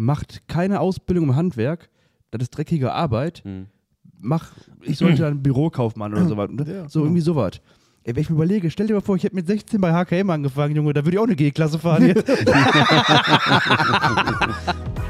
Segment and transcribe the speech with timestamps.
[0.00, 1.90] macht keine Ausbildung im Handwerk,
[2.30, 3.42] das ist dreckige Arbeit.
[3.44, 3.66] Hm.
[4.18, 4.50] Mach,
[4.82, 6.50] ich sollte ein Bürokaufmann oder sowas.
[6.50, 6.64] ne?
[6.66, 7.60] Ja, so irgendwie sowas.
[8.02, 10.30] Ey, wenn ich mir überlege, stell dir mal vor, ich hätte mit 16 bei HKM
[10.30, 12.26] angefangen, Junge, da würde ich auch eine G-Klasse fahren jetzt.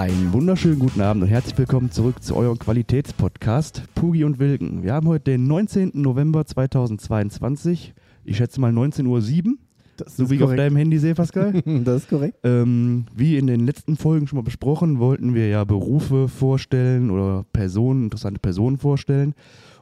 [0.00, 4.82] Einen wunderschönen guten Abend und herzlich willkommen zurück zu eurem Qualitätspodcast Pugi und Wilken.
[4.82, 5.90] Wir haben heute den 19.
[5.92, 7.92] November 2022.
[8.24, 9.56] Ich schätze mal 19.07 Uhr,
[9.98, 11.52] Das so wie ich auf deinem Handy sehe, Pascal.
[11.84, 12.38] Das ist korrekt.
[12.44, 17.44] ähm, wie in den letzten Folgen schon mal besprochen, wollten wir ja Berufe vorstellen oder
[17.52, 19.34] Personen, interessante Personen vorstellen.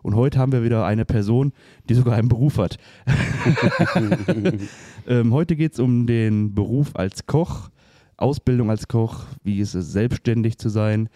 [0.03, 1.53] Und heute haben wir wieder eine Person,
[1.89, 2.77] die sogar einen Beruf hat.
[5.07, 7.71] ähm, heute geht es um den Beruf als Koch,
[8.19, 11.09] Ausbildung als Koch, wie ist es, selbstständig zu sein.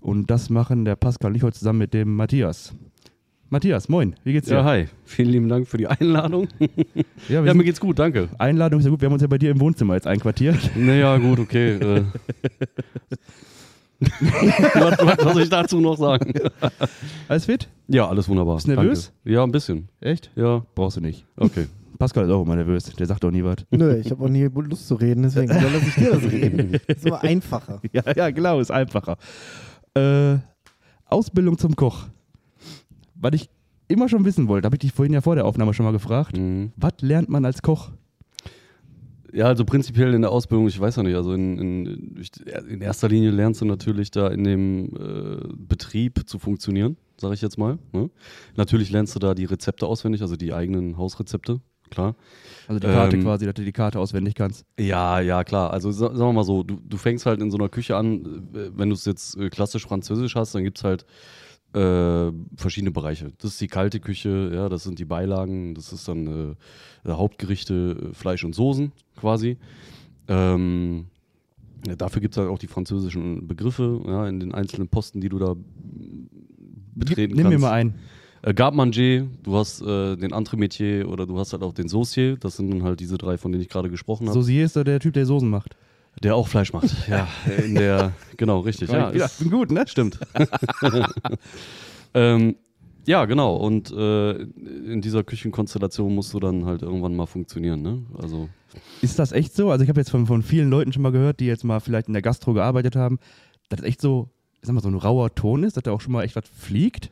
[0.00, 2.74] Und das machen der Pascal und ich heute zusammen mit dem Matthias.
[3.48, 4.54] Matthias, moin, wie geht's dir?
[4.56, 4.86] Ja, hi.
[5.04, 6.48] Vielen lieben Dank für die Einladung.
[7.28, 8.28] Ja, Ja, mir geht's gut, danke.
[8.38, 10.70] Einladung ist ja gut, wir haben uns ja bei dir im Wohnzimmer jetzt einquartiert.
[10.76, 11.74] Naja, gut, okay.
[11.74, 12.02] äh.
[14.00, 16.32] was, was, was soll ich dazu noch sagen?
[17.28, 17.68] Alles fit?
[17.88, 18.56] Ja, alles wunderbar.
[18.56, 19.12] Bist du nervös?
[19.24, 19.34] Danke.
[19.34, 19.88] Ja, ein bisschen.
[20.00, 20.30] Echt?
[20.34, 21.24] Ja, Brauchst du nicht.
[21.36, 21.66] okay.
[22.02, 23.58] Pascal ist auch immer nervös, der sagt doch nie was.
[23.70, 26.72] Nö, ich habe auch nie Lust zu reden, deswegen soll lasse ich dir das reden.
[26.72, 27.80] Das ist immer einfacher.
[27.92, 29.16] Ja, ja, genau, ist einfacher.
[29.94, 30.38] Äh,
[31.04, 32.08] Ausbildung zum Koch.
[33.14, 33.50] Was ich
[33.86, 36.36] immer schon wissen wollte, habe ich dich vorhin ja vor der Aufnahme schon mal gefragt.
[36.36, 36.72] Mhm.
[36.74, 37.92] Was lernt man als Koch?
[39.32, 42.24] Ja, also prinzipiell in der Ausbildung, ich weiß ja nicht, also in, in,
[42.68, 47.42] in erster Linie lernst du natürlich da in dem äh, Betrieb zu funktionieren, sage ich
[47.42, 47.78] jetzt mal.
[47.92, 48.10] Ne?
[48.56, 51.60] Natürlich lernst du da die Rezepte auswendig, also die eigenen Hausrezepte,
[51.92, 52.16] klar.
[52.68, 54.64] Also die Karte Ähm, quasi, dass du die Karte auswendig kannst.
[54.78, 55.72] Ja, ja, klar.
[55.72, 58.24] Also sa- sagen wir mal so, du, du fängst halt in so einer Küche an,
[58.54, 61.04] äh, wenn du es jetzt äh, klassisch französisch hast, dann gibt es halt
[61.74, 63.32] äh, verschiedene Bereiche.
[63.38, 66.56] Das ist die kalte Küche, ja, das sind die Beilagen, das ist dann
[67.06, 69.56] äh, Hauptgerichte, äh, Fleisch und Soßen quasi.
[70.28, 71.06] Ähm,
[71.86, 75.28] ja, dafür gibt es halt auch die französischen Begriffe, ja, in den einzelnen Posten, die
[75.28, 75.54] du da
[76.94, 77.58] betreten Nimm kannst.
[77.58, 77.94] mir mal ein.
[78.42, 82.36] Äh, Garde Manger, du hast äh, den Entremetier oder du hast halt auch den Saucier.
[82.36, 84.34] Das sind dann halt diese drei, von denen ich gerade gesprochen habe.
[84.34, 85.76] Sosier ist doch der Typ, der Soßen macht.
[86.22, 87.08] Der auch Fleisch macht.
[87.08, 87.28] ja,
[87.64, 88.90] in der, genau, richtig.
[88.90, 89.84] Ja, ja, ist, bin gut, ne?
[89.86, 90.18] stimmt.
[92.14, 92.56] ähm,
[93.06, 93.56] ja, genau.
[93.56, 97.80] Und äh, in dieser Küchenkonstellation musst du dann halt irgendwann mal funktionieren.
[97.82, 98.02] Ne?
[98.20, 98.48] Also,
[99.00, 99.70] Ist das echt so?
[99.70, 102.08] Also ich habe jetzt von, von vielen Leuten schon mal gehört, die jetzt mal vielleicht
[102.08, 103.18] in der Gastro gearbeitet haben,
[103.68, 104.28] dass das echt so,
[104.60, 106.44] ich sag mal, so ein rauer Ton ist, dass da auch schon mal echt was
[106.46, 107.10] fliegt.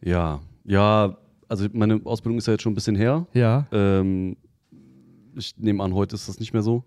[0.00, 1.16] ja, ja,
[1.48, 3.26] also meine Ausbildung ist ja jetzt schon ein bisschen her.
[3.32, 3.66] Ja.
[3.72, 4.36] Ähm,
[5.34, 6.84] ich nehme an, heute ist das nicht mehr so.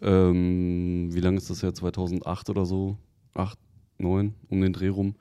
[0.00, 1.74] Ähm, wie lange ist das her?
[1.74, 2.96] 2008 oder so?
[3.34, 3.58] 8,
[3.98, 5.16] 9, um den Dreh rum.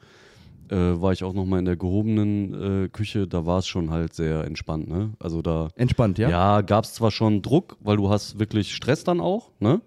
[0.72, 3.28] Äh, war ich auch noch mal in der gehobenen äh, Küche.
[3.28, 4.88] Da war es schon halt sehr entspannt.
[4.88, 5.12] Ne?
[5.20, 6.30] Also da Entspannt, ja?
[6.30, 9.82] ja, gab es zwar schon Druck, weil du hast wirklich Stress dann auch, ne?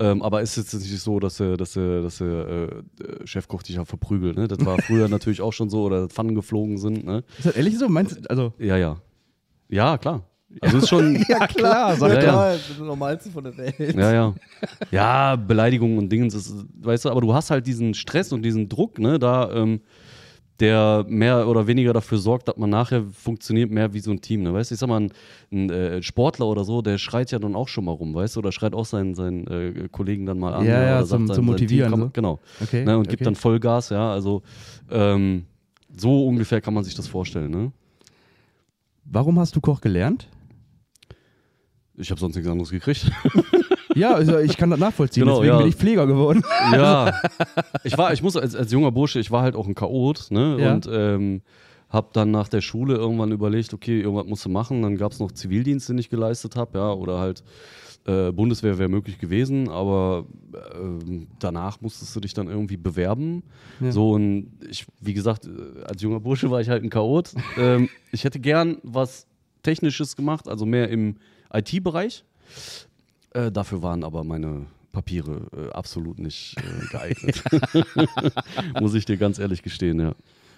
[0.00, 3.76] Ähm, aber ist jetzt nicht so, dass der, dass der, dass der äh, Chefkoch dich
[3.76, 4.48] ja verprügelt, ne?
[4.48, 7.22] Das war früher natürlich auch schon so, oder Pfannen geflogen sind, ne?
[7.36, 7.88] Ist das ehrlich so?
[7.90, 8.96] Meinst du, also, Ja, ja.
[9.68, 10.22] Ja, klar.
[10.60, 13.56] Also ist schon, ja klar, sag ja, Ja, klar, das ist das Normalste von der
[13.58, 13.94] Welt.
[13.94, 14.34] ja, ja.
[14.90, 18.68] Ja, Beleidigungen und Dingens, ist, weißt du, aber du hast halt diesen Stress und diesen
[18.68, 19.80] Druck, ne, da, ähm,
[20.60, 24.42] der mehr oder weniger dafür sorgt, dass man nachher funktioniert mehr wie so ein Team,
[24.42, 25.12] ne, weißt du, ich sag mal, ein,
[25.52, 28.40] ein äh, Sportler oder so, der schreit ja dann auch schon mal rum, weißt du,
[28.40, 30.64] oder schreit auch seinen, seinen äh, Kollegen dann mal an.
[30.64, 32.10] Ja, ja, oder zum- sagt zum Motivieren, Team, so.
[32.12, 32.40] Genau.
[32.62, 32.84] okay.
[32.84, 33.24] Ne, und gibt okay.
[33.24, 34.42] dann Vollgas, ja, also,
[34.90, 35.46] ähm,
[35.96, 37.72] so ungefähr kann man sich das vorstellen, ne?
[39.04, 40.28] Warum hast du Koch gelernt?
[41.96, 43.10] Ich habe sonst nichts anderes gekriegt.
[43.94, 45.24] Ja, also ich kann das nachvollziehen.
[45.24, 45.58] Genau, Deswegen ja.
[45.58, 46.42] bin ich Pfleger geworden.
[46.72, 47.12] Ja,
[47.84, 50.56] ich war, ich muss als, als junger Bursche, ich war halt auch ein Chaot, ne?
[50.60, 50.74] Ja.
[50.74, 51.42] Und ähm,
[51.90, 54.82] hab dann nach der Schule irgendwann überlegt, okay, irgendwas musst du machen.
[54.82, 57.44] Dann gab es noch Zivildienst, den ich geleistet habe, ja, oder halt
[58.06, 60.26] äh, Bundeswehr wäre möglich gewesen, aber
[60.74, 63.42] ähm, danach musstest du dich dann irgendwie bewerben.
[63.80, 63.92] Ja.
[63.92, 67.32] So und ich, wie gesagt, äh, als junger Bursche war ich halt ein Chaot.
[67.56, 69.26] ähm, ich hätte gern was
[69.62, 71.16] Technisches gemacht, also mehr im
[71.52, 72.24] IT-Bereich.
[73.34, 77.42] Äh, dafür waren aber meine Papiere äh, absolut nicht äh, geeignet.
[78.80, 80.14] Muss ich dir ganz ehrlich gestehen, ja.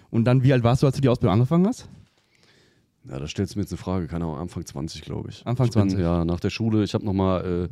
[0.09, 1.89] Und dann, wie alt warst du, als du die Ausbildung angefangen hast?
[3.09, 5.45] Ja, da stellst du mir jetzt eine Frage, keine Ahnung, Anfang 20, glaube ich.
[5.45, 5.99] Anfang ich bin, 20.
[5.99, 7.69] Ja, nach der Schule, ich habe nochmal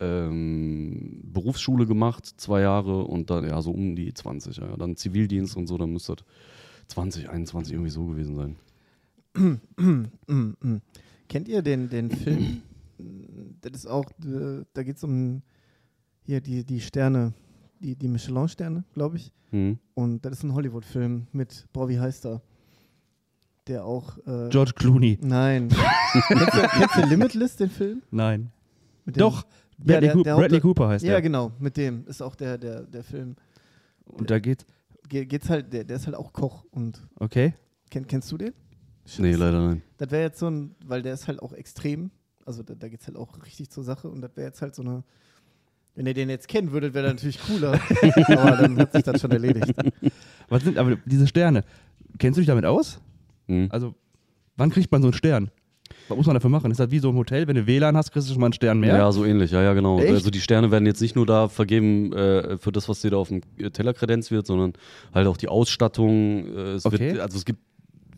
[0.00, 4.76] äh, ähm, Berufsschule gemacht, zwei Jahre und dann, ja, so um die 20, ja.
[4.76, 6.24] Dann Zivildienst und so, dann müsste das
[6.88, 8.56] 20, 21 irgendwie so gewesen sein.
[11.28, 12.62] Kennt ihr den, den Film?
[13.60, 15.42] Das ist auch, äh, da geht es um
[16.22, 17.32] hier die, die Sterne.
[17.80, 19.32] die, die Michelin-Sterne, glaube ich.
[19.50, 19.78] Hm.
[19.94, 22.40] Und das ist ein Hollywood-Film mit, boah, wie heißt er?
[23.66, 24.18] Der auch.
[24.26, 25.18] Äh, George Clooney.
[25.20, 25.68] Nein.
[26.28, 28.02] kennst, du, kennst du Limitless, den Film?
[28.10, 28.50] Nein.
[29.04, 29.44] Mit dem- Doch,
[29.78, 31.22] Bradley, der- der Bradley Cooper heißt Ja, er.
[31.22, 33.36] genau, mit dem ist auch der, der, der Film.
[34.04, 34.64] Und da geht's,
[35.08, 37.54] Ge geht's halt, der, der ist halt auch Koch und okay.
[37.90, 38.52] kenn, kennst du den?
[39.18, 39.82] Nee, leider nein.
[39.98, 42.10] Das wäre jetzt so ein, weil der ist halt auch extrem,
[42.46, 44.74] also da, da geht es halt auch richtig zur Sache und das wäre jetzt halt
[44.74, 45.02] so eine,
[45.94, 47.78] wenn ihr den jetzt kennen würdet, wäre das natürlich cooler,
[48.28, 49.72] aber dann hat sich das schon erledigt.
[50.48, 51.64] Was sind aber diese Sterne?
[52.18, 53.00] Kennst du dich damit aus?
[53.48, 53.68] Hm.
[53.70, 53.94] Also,
[54.56, 55.50] wann kriegt man so einen Stern?
[56.08, 56.70] Was muss man dafür machen?
[56.70, 58.52] Ist das wie so im Hotel, wenn du WLAN hast, kriegst du schon mal einen
[58.54, 58.96] Stern mehr?
[58.96, 60.00] Ja, so ähnlich, ja, ja, genau.
[60.00, 60.10] Echt?
[60.10, 63.18] Also die Sterne werden jetzt nicht nur da vergeben äh, für das, was dir da
[63.18, 63.42] auf dem
[63.72, 64.72] Teller kredenzt wird, sondern
[65.14, 66.46] halt auch die Ausstattung.
[66.46, 67.12] Äh, es Okay.
[67.12, 67.60] wird, also es gibt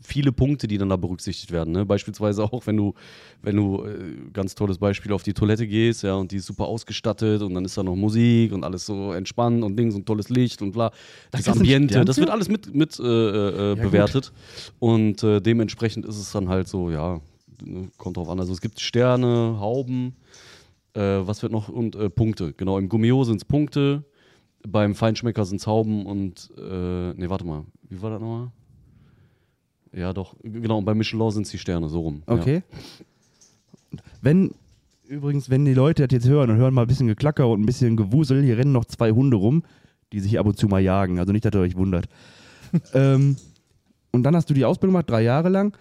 [0.05, 1.73] viele Punkte, die dann da berücksichtigt werden.
[1.73, 1.85] Ne?
[1.85, 2.93] Beispielsweise auch, wenn du,
[3.41, 6.65] wenn du, äh, ganz tolles Beispiel, auf die Toilette gehst, ja, und die ist super
[6.65, 10.29] ausgestattet und dann ist da noch Musik und alles so entspannt und Dings und tolles
[10.29, 10.91] Licht und bla.
[11.31, 13.83] Das einen Ambiente, das wird alles mit, mit äh, äh, gut.
[13.83, 14.31] bewertet.
[14.79, 17.19] Und äh, dementsprechend ist es dann halt so, ja,
[17.63, 18.39] ne, kommt drauf an.
[18.39, 20.15] Also es gibt Sterne, Hauben,
[20.93, 21.69] äh, was wird noch?
[21.69, 22.53] Und Punkte.
[22.53, 24.03] Genau, im Gummio sind es Punkte,
[24.67, 28.51] beim Feinschmecker sind es Hauben und, nee, warte mal, wie war das nochmal?
[29.95, 32.21] Ja, doch, genau, und bei Michelin sind es die Sterne, so rum.
[32.25, 32.63] Okay.
[34.21, 34.51] Wenn,
[35.07, 37.65] übrigens, wenn die Leute das jetzt hören und hören mal ein bisschen Geklacker und ein
[37.65, 39.63] bisschen Gewusel, hier rennen noch zwei Hunde rum,
[40.11, 41.17] die sich ab und zu mal jagen.
[41.17, 42.09] Also nicht, dass ihr euch wundert.
[42.93, 43.37] ähm,
[44.11, 45.77] und dann hast du die Ausbildung gemacht, drei Jahre lang.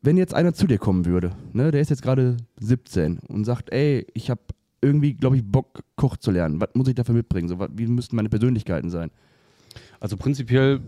[0.00, 3.72] Wenn jetzt einer zu dir kommen würde, ne, der ist jetzt gerade 17 und sagt,
[3.72, 4.40] ey, ich habe
[4.80, 6.60] irgendwie, glaube ich, Bock, Koch zu lernen.
[6.60, 7.48] Was muss ich dafür mitbringen?
[7.48, 9.12] So, wie müssten meine Persönlichkeiten sein?
[10.00, 10.80] Also prinzipiell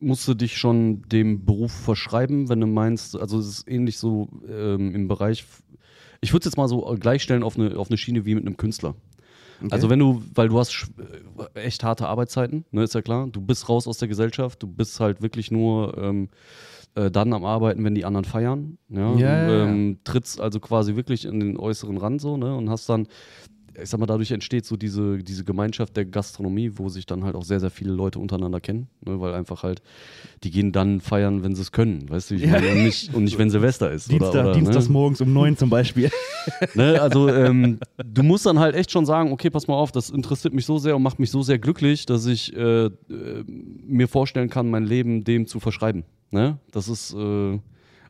[0.00, 4.28] musst du dich schon dem Beruf verschreiben, wenn du meinst, also es ist ähnlich so
[4.48, 5.44] ähm, im Bereich,
[6.20, 8.56] ich würde es jetzt mal so gleichstellen auf eine, auf eine Schiene wie mit einem
[8.56, 8.94] Künstler.
[9.60, 9.68] Okay?
[9.70, 10.90] Also wenn du, weil du hast
[11.54, 14.66] äh, echt harte Arbeitszeiten, ne, ist ja klar, du bist raus aus der Gesellschaft, du
[14.66, 16.30] bist halt wirklich nur ähm,
[16.94, 18.78] äh, dann am Arbeiten, wenn die anderen feiern.
[18.88, 19.64] Ja, ja.
[19.64, 23.06] ähm, trittst also quasi wirklich in den äußeren Rand so, ne, und hast dann
[23.80, 27.34] ich sag mal, dadurch entsteht so diese, diese Gemeinschaft der Gastronomie, wo sich dann halt
[27.34, 29.82] auch sehr, sehr viele Leute untereinander kennen, ne, weil einfach halt,
[30.42, 32.52] die gehen dann feiern, wenn sie es können, weißt du, ich Ja.
[32.52, 34.10] meine, und nicht, und nicht, wenn Silvester ist.
[34.10, 34.92] Dienstag, oder, oder, Dienstags ne?
[34.92, 36.10] morgens um neun zum Beispiel.
[36.74, 40.08] Ne, also ähm, du musst dann halt echt schon sagen, okay, pass mal auf, das
[40.08, 42.90] interessiert mich so sehr und macht mich so sehr glücklich, dass ich äh, äh,
[43.46, 46.04] mir vorstellen kann, mein Leben dem zu verschreiben.
[46.30, 46.58] Ne?
[46.72, 47.58] Das ist, äh,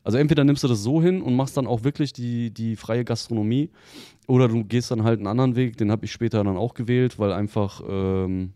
[0.03, 3.03] also entweder nimmst du das so hin und machst dann auch wirklich die, die freie
[3.03, 3.69] Gastronomie
[4.31, 7.19] oder du gehst dann halt einen anderen Weg, den habe ich später dann auch gewählt,
[7.19, 8.53] weil einfach, ähm,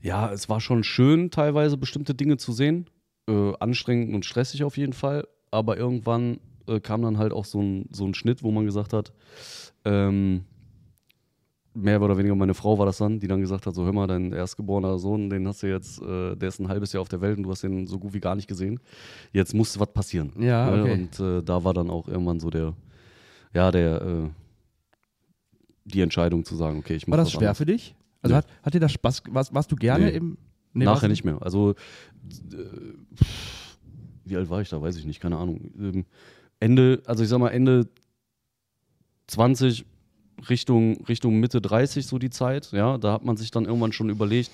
[0.00, 2.86] ja, es war schon schön, teilweise bestimmte Dinge zu sehen.
[3.28, 5.26] Äh, anstrengend und stressig auf jeden Fall.
[5.50, 8.94] Aber irgendwann äh, kam dann halt auch so ein, so ein Schnitt, wo man gesagt
[8.94, 9.12] hat,
[9.84, 10.44] ähm,
[11.74, 14.06] mehr oder weniger meine Frau war das dann, die dann gesagt hat, so hör mal,
[14.06, 17.20] dein erstgeborener Sohn, den hast du jetzt, äh, der ist ein halbes Jahr auf der
[17.20, 18.80] Welt und du hast den so gut wie gar nicht gesehen.
[19.32, 20.32] Jetzt muss was passieren.
[20.38, 20.82] Ja, Ne?
[20.82, 20.92] okay.
[20.94, 22.72] Und äh, da war dann auch irgendwann so der,
[23.56, 24.28] ja, der, äh,
[25.86, 27.94] die Entscheidung zu sagen, okay, ich War mache das schwer für dich?
[28.20, 28.38] Also Ja.
[28.38, 30.16] hat, hat dir das Spaß, warst, warst du gerne Nee.
[30.16, 30.38] im
[30.74, 31.40] nee, Nachher nicht mehr.
[31.40, 31.74] Also, äh,
[34.24, 34.82] wie alt war ich da?
[34.82, 35.70] Weiß ich nicht, keine Ahnung.
[35.78, 36.04] Ähm,
[36.60, 37.88] Ende, also ich sag mal, Ende
[39.28, 39.86] 20
[40.50, 42.72] Richtung, Richtung Mitte 30 so die Zeit.
[42.72, 44.50] Ja, da hat man sich dann irgendwann schon überlegt,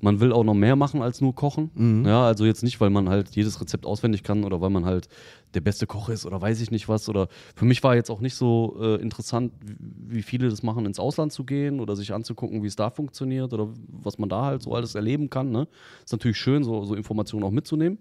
[0.00, 1.70] man will auch noch mehr machen als nur kochen.
[1.74, 2.06] Mhm.
[2.06, 5.08] Ja, also jetzt nicht, weil man halt jedes Rezept auswendig kann oder weil man halt
[5.54, 7.08] der beste Koch ist oder weiß ich nicht was.
[7.08, 10.98] Oder für mich war jetzt auch nicht so äh, interessant, wie viele das machen, ins
[10.98, 14.62] Ausland zu gehen oder sich anzugucken, wie es da funktioniert oder was man da halt
[14.62, 15.50] so alles erleben kann.
[15.50, 15.68] Ne?
[16.04, 17.98] Ist natürlich schön, so, so Informationen auch mitzunehmen.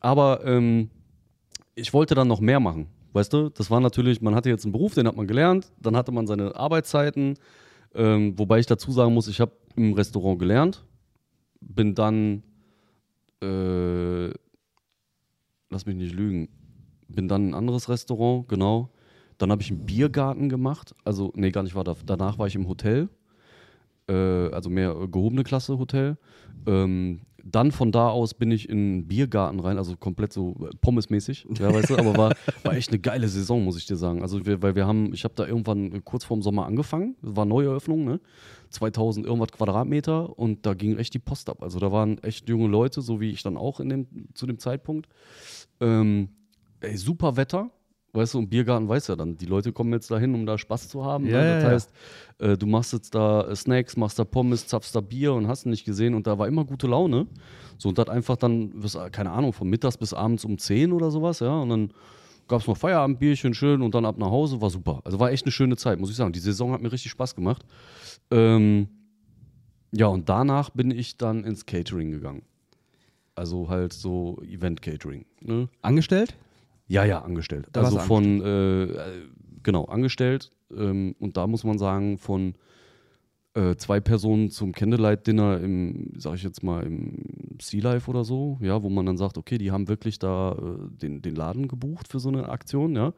[0.00, 0.90] Aber ähm,
[1.74, 2.86] ich wollte dann noch mehr machen.
[3.12, 5.96] Weißt du, das war natürlich, man hatte jetzt einen Beruf, den hat man gelernt, dann
[5.96, 7.34] hatte man seine Arbeitszeiten.
[7.94, 10.84] Ähm, wobei ich dazu sagen muss, ich habe im Restaurant gelernt,
[11.60, 12.42] bin dann,
[13.42, 14.28] äh,
[15.70, 16.48] lass mich nicht lügen,
[17.08, 18.90] bin dann in ein anderes Restaurant, genau.
[19.38, 21.94] Dann habe ich einen Biergarten gemacht, also, nee, gar nicht war da.
[22.04, 23.08] Danach war ich im Hotel,
[24.08, 26.18] äh, also mehr gehobene Klasse Hotel.
[26.66, 30.76] Ähm, dann von da aus bin ich in einen Biergarten rein, also komplett so äh,
[30.80, 34.22] pommesmäßig, ja, weißt du, aber war, war echt eine geile Saison, muss ich dir sagen.
[34.22, 38.04] Also, wir, weil wir haben, ich habe da irgendwann kurz vorm Sommer angefangen, war Neueröffnung,
[38.04, 38.20] ne?
[38.70, 41.62] 2000 irgendwas Quadratmeter und da ging echt die Post ab.
[41.62, 44.58] Also, da waren echt junge Leute, so wie ich dann auch in dem, zu dem
[44.58, 45.08] Zeitpunkt.
[45.80, 46.28] Ähm,
[46.80, 47.70] ey, super Wetter.
[48.12, 50.88] Weißt du, und Biergarten weiß ja dann, die Leute kommen jetzt dahin, um da Spaß
[50.88, 51.26] zu haben.
[51.26, 51.46] Ja, ne?
[51.46, 51.70] ja, Das ja.
[51.70, 51.92] heißt,
[52.38, 55.66] äh, du machst jetzt da äh, Snacks, machst da Pommes, zapfst da Bier und hast
[55.66, 57.26] nicht gesehen und da war immer gute Laune.
[57.76, 60.92] So, und das einfach dann, bis, äh, keine Ahnung, von mittags bis abends um 10
[60.92, 61.92] oder sowas, ja, und dann
[62.48, 65.02] gab es noch Feierabendbierchen, schön und dann ab nach Hause, war super.
[65.04, 66.32] Also war echt eine schöne Zeit, muss ich sagen.
[66.32, 67.64] Die Saison hat mir richtig Spaß gemacht.
[68.30, 68.88] Ähm,
[69.92, 72.42] ja, und danach bin ich dann ins Catering gegangen.
[73.34, 75.26] Also halt so Event-Catering.
[75.42, 75.68] Ne?
[75.82, 76.34] Angestellt?
[76.88, 77.68] Ja, ja, angestellt.
[77.72, 79.22] Da also von, äh, äh,
[79.62, 80.50] genau, angestellt.
[80.74, 82.54] Ähm, und da muss man sagen, von
[83.54, 88.58] äh, zwei Personen zum Candlelight-Dinner im, sag ich jetzt mal, im Sea Life oder so,
[88.60, 92.08] ja, wo man dann sagt, okay, die haben wirklich da äh, den, den Laden gebucht
[92.08, 93.12] für so eine Aktion, ja.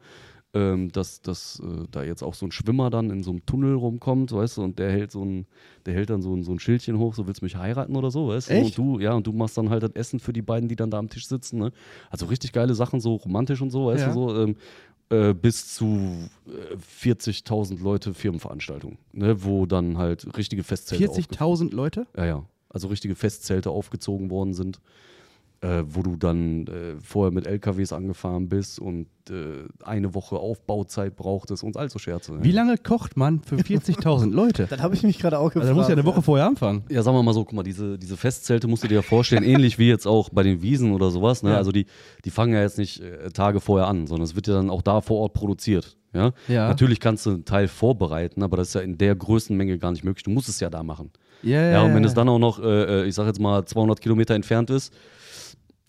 [0.53, 3.73] Ähm, dass, dass äh, da jetzt auch so ein Schwimmer dann in so einem Tunnel
[3.73, 5.45] rumkommt, weißt du, und der hält so ein,
[5.85, 8.11] der hält dann so ein, so ein Schildchen hoch, so willst du mich heiraten oder
[8.11, 8.53] so, weißt du?
[8.55, 8.77] Echt?
[8.77, 10.91] Und du, ja, und du machst dann halt das Essen für die beiden, die dann
[10.91, 11.71] da am Tisch sitzen, ne?
[12.09, 14.13] Also richtig geile Sachen, so romantisch und so, weißt Ja.
[14.13, 14.55] du, so, ähm,
[15.09, 16.17] äh, bis zu
[16.47, 19.43] äh, 40.000 Leute Firmenveranstaltungen, ne?
[19.45, 22.07] wo dann halt richtige Festzelte aufge- 40.000 Leute?
[22.17, 22.45] ja, ja.
[22.73, 24.79] Also richtige Festzelte aufgezogen worden sind,
[25.61, 31.15] äh, wo du dann äh, vorher mit LKWs angefahren bist und äh, eine Woche Aufbauzeit
[31.15, 32.43] brauchtest und all so Scherze.
[32.43, 34.65] Wie lange kocht man für 40.000 Leute?
[34.67, 35.67] Das habe ich mich gerade auch gefragt.
[35.67, 36.83] Also da muss ja eine Woche vorher anfangen.
[36.89, 39.43] Ja, sagen wir mal so, guck mal, diese, diese Festzelte musst du dir ja vorstellen,
[39.43, 41.43] ähnlich wie jetzt auch bei den Wiesen oder sowas.
[41.43, 41.51] Ne?
[41.51, 41.57] Ja.
[41.57, 41.85] Also die,
[42.25, 44.81] die fangen ja jetzt nicht äh, Tage vorher an, sondern es wird ja dann auch
[44.81, 45.95] da vor Ort produziert.
[46.13, 46.31] Ja?
[46.47, 46.67] Ja.
[46.69, 50.03] Natürlich kannst du einen Teil vorbereiten, aber das ist ja in der Größenmenge gar nicht
[50.03, 50.23] möglich.
[50.23, 51.11] Du musst es ja da machen.
[51.43, 54.01] Ja, Ja, und wenn es dann auch noch, äh, äh, ich sag jetzt mal, 200
[54.01, 54.93] Kilometer entfernt ist,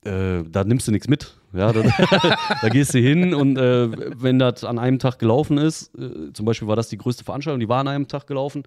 [0.05, 1.37] äh, da nimmst du nichts mit.
[1.53, 1.83] Ja, da,
[2.63, 3.91] da gehst du hin und äh,
[4.21, 7.61] wenn das an einem Tag gelaufen ist, äh, zum Beispiel war das die größte Veranstaltung,
[7.61, 8.63] die war an einem Tag gelaufen,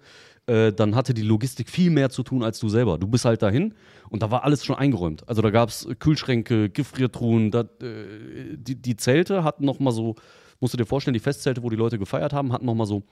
[0.46, 2.96] äh, dann hatte die Logistik viel mehr zu tun als du selber.
[2.98, 3.74] Du bist halt dahin
[4.08, 5.28] und da war alles schon eingeräumt.
[5.28, 10.14] Also da gab es Kühlschränke, Gefriertruhen, da, äh, die, die Zelte hatten noch mal so,
[10.60, 13.02] musst du dir vorstellen, die Festzelte, wo die Leute gefeiert haben, hatten noch mal so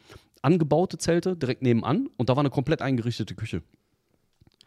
[0.40, 3.62] angebaute Zelte direkt nebenan und da war eine komplett eingerichtete Küche.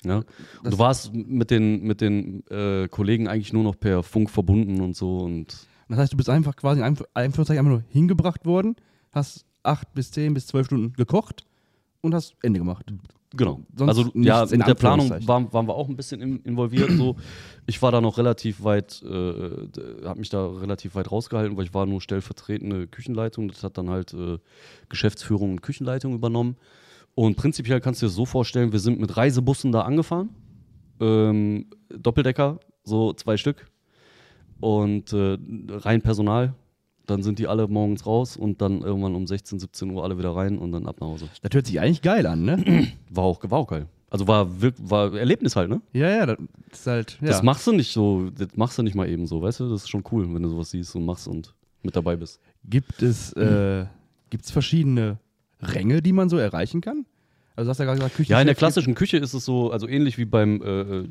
[0.03, 0.23] Ja.
[0.63, 4.81] Und du warst mit den, mit den äh, Kollegen eigentlich nur noch per Funk verbunden
[4.81, 8.75] und so und Das heißt, du bist einfach quasi in Anführungszeichen einfach nur hingebracht worden,
[9.11, 11.45] hast acht bis zehn bis zwölf Stunden gekocht
[12.01, 12.85] und hast Ende gemacht.
[13.35, 13.59] Genau.
[13.75, 16.91] Sonst also ja, in der Planung waren, waren wir auch ein bisschen in, involviert.
[16.91, 17.17] so.
[17.65, 21.73] Ich war da noch relativ weit, äh, habe mich da relativ weit rausgehalten, weil ich
[21.73, 23.49] war nur stellvertretende Küchenleitung.
[23.49, 24.37] Das hat dann halt äh,
[24.87, 26.55] Geschäftsführung und Küchenleitung übernommen.
[27.17, 30.29] Und prinzipiell kannst du dir das so vorstellen, wir sind mit Reisebussen da angefahren.
[30.99, 33.65] Ähm, Doppeldecker, so zwei Stück.
[34.59, 35.37] Und äh,
[35.69, 36.53] rein Personal.
[37.07, 40.35] Dann sind die alle morgens raus und dann irgendwann um 16, 17 Uhr alle wieder
[40.35, 41.27] rein und dann ab nach Hause.
[41.41, 42.87] Das hört sich eigentlich geil an, ne?
[43.09, 43.87] War auch, war auch geil.
[44.11, 45.81] Also war, wirk- war Erlebnis halt, ne?
[45.93, 46.37] ja, ja, das
[46.71, 47.17] ist halt.
[47.21, 47.27] Ja.
[47.29, 49.69] Das machst du nicht so, das machst du nicht mal eben so, weißt du?
[49.69, 52.39] Das ist schon cool, wenn du sowas siehst und machst und mit dabei bist.
[52.69, 53.85] Gibt es äh,
[54.29, 55.17] gibt's verschiedene
[55.61, 57.05] Ränge, die man so erreichen kann?
[57.55, 58.31] Also du hast ja gerade gesagt, Küche.
[58.31, 61.07] Ja, in der klassischen Küche ist es so, also ähnlich wie beim, äh, äh,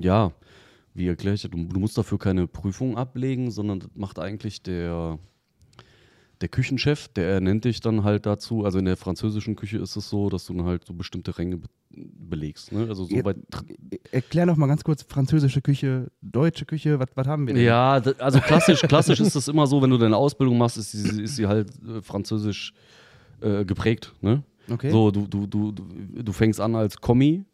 [0.00, 0.32] ja,
[0.94, 1.50] wie erkläre ich das?
[1.50, 5.18] Du, du musst dafür keine Prüfung ablegen, sondern das macht eigentlich der,
[6.40, 8.64] der Küchenchef, der ernennt dich dann halt dazu.
[8.64, 11.58] Also in der französischen Küche ist es so, dass du dann halt so bestimmte Ränge
[11.58, 12.70] be belegst.
[12.70, 12.86] Ne?
[12.88, 13.36] Also so weit
[14.12, 17.64] Erklär noch mal ganz kurz französische Küche, deutsche Küche, was haben wir denn?
[17.64, 21.22] Ja, also klassisch, klassisch ist das immer so, wenn du deine Ausbildung machst, ist sie,
[21.24, 22.72] ist sie halt äh, französisch
[23.42, 24.14] äh, geprägt.
[24.20, 24.42] Ne?
[24.70, 24.90] Okay.
[24.90, 27.44] So, du, du, du, du fängst an als Kommi,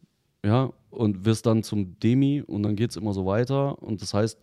[0.45, 3.81] ja, und wirst dann zum Demi und dann geht es immer so weiter.
[3.81, 4.39] Und das heißt,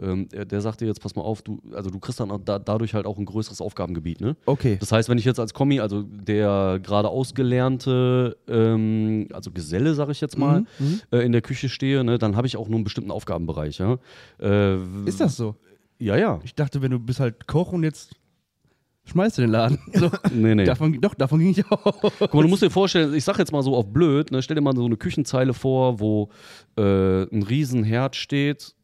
[0.00, 2.58] ähm, der, der sagt dir jetzt, pass mal auf, du, also du kriegst dann da,
[2.58, 4.36] dadurch halt auch ein größeres Aufgabengebiet, ne?
[4.46, 4.76] Okay.
[4.78, 10.08] Das heißt, wenn ich jetzt als Kommi, also der gerade ausgelernte, ähm, also Geselle, sag
[10.10, 11.00] ich jetzt mal, Mhm, mhm.
[11.10, 13.78] äh, in der Küche stehe, ne, dann habe ich auch nur einen bestimmten Aufgabenbereich.
[13.78, 13.98] Ja?
[14.40, 15.56] Äh, Ist das so?
[15.98, 16.40] Ja, ja.
[16.44, 18.14] Ich dachte, wenn du bist halt Koch und jetzt
[19.10, 19.78] schmeißt du den Laden.
[19.92, 20.10] So.
[20.32, 20.64] Nee, nee.
[20.64, 22.00] Davon, doch, davon ging ich auch.
[22.18, 24.54] Guck mal, du musst dir vorstellen, ich sag jetzt mal so auf blöd, ne, stell
[24.54, 26.30] dir mal so eine Küchenzeile vor, wo
[26.76, 28.74] äh, ein Riesenherd steht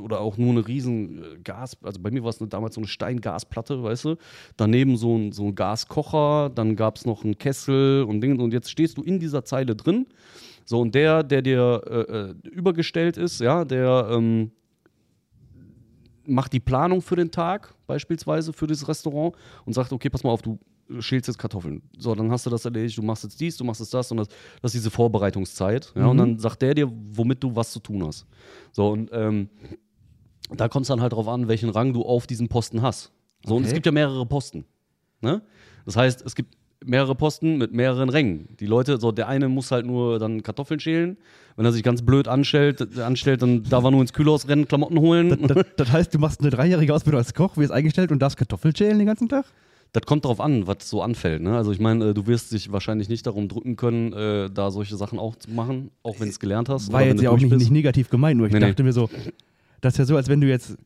[0.00, 2.80] oder auch nur eine riesen äh, Gas, also bei mir war es eine, damals so
[2.80, 4.16] eine Steingasplatte, weißt du,
[4.56, 8.52] daneben so ein, so ein Gaskocher, dann gab es noch einen Kessel und Dinge und
[8.52, 10.06] jetzt stehst du in dieser Zeile drin,
[10.64, 14.52] so und der, der dir äh, äh, übergestellt ist, ja, der ähm,
[16.26, 20.30] macht die Planung für den Tag, beispielsweise für das Restaurant und sagt, okay, pass mal
[20.30, 20.58] auf, du
[21.00, 21.82] schälst jetzt Kartoffeln.
[21.98, 24.18] So, dann hast du das erledigt, du machst jetzt dies, du machst jetzt das und
[24.18, 24.28] das,
[24.60, 25.92] das ist diese Vorbereitungszeit.
[25.96, 28.26] Ja, Und dann sagt der dir, womit du was zu tun hast.
[28.72, 29.48] So, und ähm,
[30.50, 33.12] da kommt es dann halt drauf an, welchen Rang du auf diesem Posten hast.
[33.46, 33.74] So, und es Okay.
[33.76, 34.64] gibt ja mehrere Posten.
[35.20, 35.42] Ne?
[35.86, 36.54] Das heißt, es gibt
[36.84, 38.48] mehrere Posten mit mehreren Rängen.
[38.60, 41.16] Die Leute, so der eine muss halt nur dann Kartoffeln schälen.
[41.56, 44.98] Wenn er sich ganz blöd anstellt, anstellt dann darf er nur ins Kühlhaus rennen, Klamotten
[44.98, 45.46] holen.
[45.46, 48.74] Das, das heißt, du machst eine dreijährige Ausbildung als Koch, wirst eingestellt und darfst Kartoffeln
[48.74, 49.44] schälen den ganzen Tag?
[49.92, 51.40] Das kommt darauf an, was so anfällt.
[51.42, 51.56] Ne?
[51.56, 54.96] Also ich meine, äh, du wirst dich wahrscheinlich nicht darum drücken können, äh, da solche
[54.96, 56.92] Sachen auch zu machen, auch wenn du es gelernt hast.
[56.92, 58.66] War jetzt ja auch nicht, nicht negativ gemeint, nur ich Nee, nee.
[58.66, 59.08] dachte mir so,
[59.80, 60.76] das ist ja so, als wenn du jetzt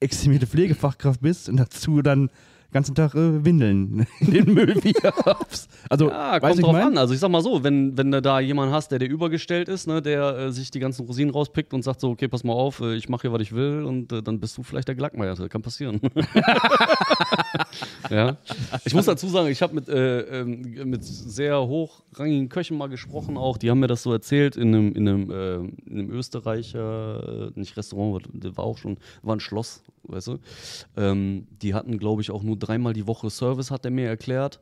[0.00, 2.28] extremierte Pflegefachkraft bist und dazu dann
[2.72, 5.70] ganzen Tag äh, Windeln in den Müll wirfst.
[5.88, 6.82] Also, Ja, kommt drauf ich mein?
[6.88, 6.98] an.
[6.98, 9.86] Also ich sag mal so, wenn, wenn du da jemanden hast, der dir übergestellt ist,
[9.86, 12.80] ne, der äh, sich die ganzen Rosinen rauspickt und sagt so, okay, pass mal auf,
[12.80, 15.48] äh, ich mache hier, was ich will und äh, dann bist du vielleicht der Gelackmeierte.
[15.48, 16.00] Kann passieren.
[18.10, 18.36] ja.
[18.84, 23.36] Ich muss dazu sagen, ich habe mit, äh, ähm, mit sehr hochrangigen Köchen mal gesprochen
[23.36, 23.58] auch.
[23.58, 25.56] Die haben mir das so erzählt in einem, in einem, äh,
[25.90, 30.38] in einem Österreicher, äh, nicht Restaurant, das war auch schon, war ein Schloss, weißt du.
[30.96, 34.60] Ähm, die hatten, glaube ich, auch nur dreimal die Woche Service, hat er mir erklärt.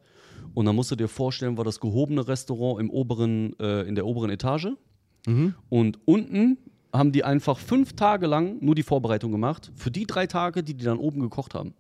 [0.55, 4.07] Und dann musst du dir vorstellen, war das gehobene Restaurant im oberen, äh, in der
[4.07, 4.69] oberen Etage.
[5.69, 6.59] Und unten
[6.93, 10.75] haben die einfach fünf Tage lang nur die Vorbereitung gemacht für die drei Tage, die
[10.75, 11.75] die dann oben gekocht haben.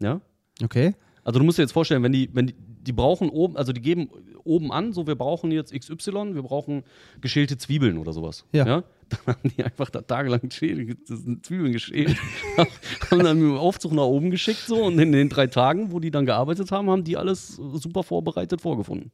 [0.00, 0.20] Ja?
[0.62, 0.94] Okay.
[1.24, 3.80] Also du musst dir jetzt vorstellen, wenn die, wenn die, die brauchen oben, also die
[3.80, 4.10] geben
[4.44, 6.84] oben an, so wir brauchen jetzt XY, wir brauchen
[7.20, 8.44] geschälte Zwiebeln oder sowas.
[8.52, 8.64] Ja.
[9.08, 12.16] Dann haben die einfach da tagelang sind Zwiebeln geschält,
[13.10, 16.00] haben dann mit dem Aufzug nach oben geschickt so und in den drei Tagen, wo
[16.00, 19.12] die dann gearbeitet haben, haben die alles super vorbereitet vorgefunden.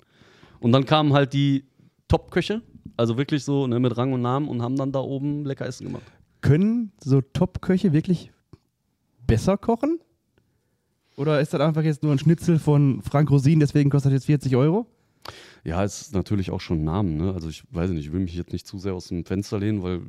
[0.61, 1.64] Und dann kamen halt die
[2.06, 2.62] Top-Köche,
[2.97, 5.88] also wirklich so ne, mit Rang und Namen und haben dann da oben lecker Essen
[5.88, 6.04] gemacht.
[6.40, 8.30] Können so Top-Köche wirklich
[9.26, 9.99] besser kochen?
[11.20, 14.24] Oder ist das einfach jetzt nur ein Schnitzel von Frank Rosin, deswegen kostet das jetzt
[14.24, 14.86] 40 Euro?
[15.64, 17.18] Ja, ist natürlich auch schon ein Namen.
[17.18, 17.34] Ne?
[17.34, 19.82] Also ich weiß nicht, ich will mich jetzt nicht zu sehr aus dem Fenster lehnen,
[19.82, 20.00] weil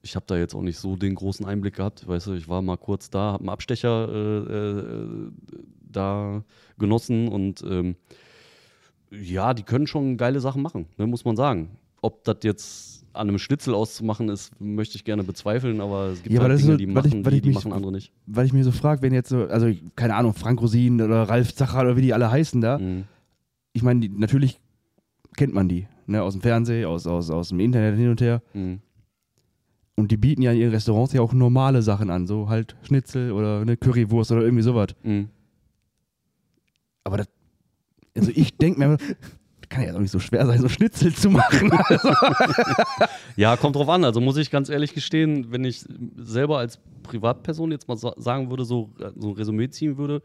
[0.00, 2.08] ich habe da jetzt auch nicht so den großen Einblick gehabt.
[2.08, 5.30] Weißt du, ich war mal kurz da, habe einen Abstecher äh, äh,
[5.82, 6.42] da
[6.78, 7.96] genossen und ähm,
[9.10, 11.76] ja, die können schon geile Sachen machen, ne, muss man sagen.
[12.00, 16.34] Ob das jetzt an einem Schnitzel auszumachen ist, möchte ich gerne bezweifeln, aber es gibt
[16.34, 18.12] Ja, halt Dinge, die, so- ich- machen, die, ich die mich- machen andere nicht.
[18.26, 21.54] Weil ich mir so frage, wenn jetzt so, also keine Ahnung, Frank Rosin oder Ralf
[21.54, 23.04] Zacher oder wie die alle heißen da, Mhm.
[23.72, 24.60] ich meine, die- natürlich
[25.36, 28.42] kennt man die, ne, aus dem Fernsehen, aus, aus, aus dem Internet hin und her.
[28.54, 28.80] Mhm.
[29.96, 33.32] Und die bieten ja in ihren Restaurants ja auch normale Sachen an, so halt Schnitzel
[33.32, 34.88] oder eine Currywurst oder irgendwie sowas.
[35.02, 35.28] Mhm.
[37.04, 37.28] Aber das,
[38.16, 38.96] also ich denke mir,
[39.70, 41.70] kann ja jetzt auch nicht so schwer sein, so Schnitzel zu machen.
[41.88, 42.12] Also,
[43.36, 44.04] Ja, kommt drauf an.
[44.04, 45.84] Also muss ich ganz ehrlich gestehen, wenn ich
[46.16, 50.22] selber als Privatperson jetzt mal sa sagen würde, so, so ein Resümee ziehen würde,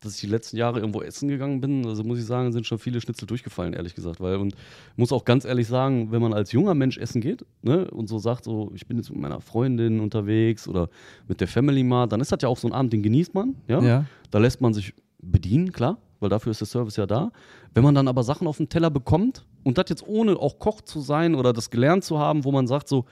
[0.00, 2.78] dass ich die letzten Jahre irgendwo essen gegangen bin, also muss ich sagen, sind schon
[2.78, 4.20] viele Schnitzel durchgefallen, ehrlich gesagt.
[4.20, 4.54] Weil, und
[4.96, 8.18] muss auch ganz ehrlich sagen, wenn man als junger Mensch essen geht ne, und so
[8.18, 10.88] sagt, so, ich bin jetzt mit meiner Freundin unterwegs oder
[11.26, 13.56] mit der Family mal, dann ist das ja auch so ein Abend, den genießt man.
[13.66, 13.80] Ja?
[13.80, 14.04] Ja.
[14.30, 17.30] Da lässt man sich bedienen, klar, weil dafür ist der Service ja da.
[17.74, 20.80] Wenn man dann aber Sachen auf den Teller bekommt und das jetzt ohne auch Koch
[20.80, 23.04] zu sein oder das gelernt zu haben, wo man sagt so,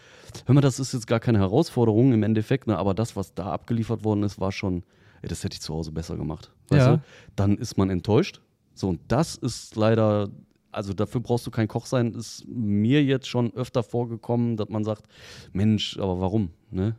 [0.46, 3.46] hör mal, das ist jetzt gar keine Herausforderung im Endeffekt, ne, aber das, was da
[3.52, 4.82] abgeliefert worden ist, war schon,
[5.22, 6.50] ey, das hätte ich zu Hause besser gemacht.
[6.68, 6.96] Weißt Ja.
[6.96, 7.02] du?
[7.36, 8.40] Dann ist man enttäuscht.
[8.74, 10.28] So, und das ist leider,
[10.72, 14.84] also dafür brauchst du kein Koch sein, ist mir jetzt schon öfter vorgekommen, dass man
[14.84, 15.04] sagt,
[15.52, 16.50] Mensch, aber warum?
[16.70, 16.96] Ne?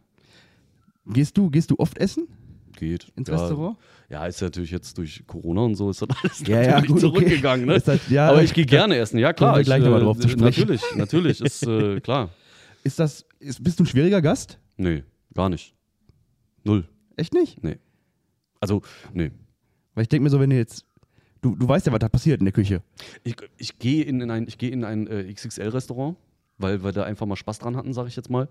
[1.05, 2.27] gehst, du, gehst du oft essen
[2.77, 3.11] Geht.
[3.15, 3.77] ins ja, Restaurant?
[4.09, 6.99] Ja, ist natürlich jetzt durch Corona und so ist das alles Ja, ja, gut, okay.
[7.01, 7.65] zurückgegangen.
[7.65, 7.75] Ne?
[7.75, 9.59] Ist halt- ja, Aber ich gehe gerne essen, ja klar.
[9.59, 10.61] ich, gleich noch mal drauf zu sprechen.
[10.61, 12.29] Natürlich, natürlich, ist äh, klar.
[12.83, 14.59] Ist das, ist, bist du ein schwieriger Gast?
[14.77, 15.73] Nee, gar nicht.
[16.63, 16.87] Null.
[17.17, 17.61] Echt nicht?
[17.63, 17.77] Nee.
[18.61, 18.81] Also,
[19.13, 19.31] nee.
[19.93, 20.85] Weil ich denke mir so, wenn du jetzt,
[21.41, 22.81] du, du weißt ja, was da passiert in der Küche.
[23.23, 26.15] Ich, ich gehe in, in ein, ich geh in ein äh, XXL-Restaurant,
[26.57, 28.47] weil wir da einfach mal Spaß dran hatten, sage ich jetzt mal.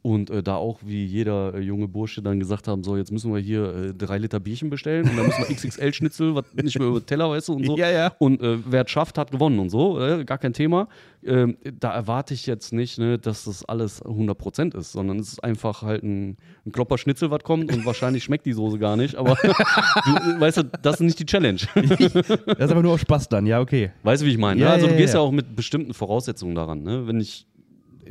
[0.00, 3.32] Und äh, da auch wie jeder äh, junge Bursche dann gesagt haben, so jetzt müssen
[3.32, 6.88] wir hier äh, drei Liter Bierchen bestellen und dann müssen wir XXL-Schnitzel, was nicht mehr
[6.88, 7.76] über Teller weißt du, und so.
[7.76, 8.12] Ja, ja.
[8.18, 10.88] Und äh, wer es schafft, hat gewonnen und so, äh, gar kein Thema.
[11.24, 15.44] Ähm, da erwarte ich jetzt nicht, ne, dass das alles 100% ist, sondern es ist
[15.44, 16.36] einfach halt ein,
[16.66, 20.64] ein Klopper-Schnitzel, was kommt und wahrscheinlich schmeckt die Soße gar nicht, aber du, weißt du,
[20.64, 21.60] das ist nicht die Challenge.
[21.74, 23.92] Das ist aber nur auf Spaß dann, ja, okay.
[24.02, 24.60] Weißt du, wie ich meine?
[24.60, 24.72] Ja, ne?
[24.72, 25.20] Also ja, du gehst ja.
[25.20, 25.26] ja.
[25.26, 26.82] auch mit bestimmten Voraussetzungen daran.
[26.82, 27.06] Ne?
[27.06, 27.41] Wenn ich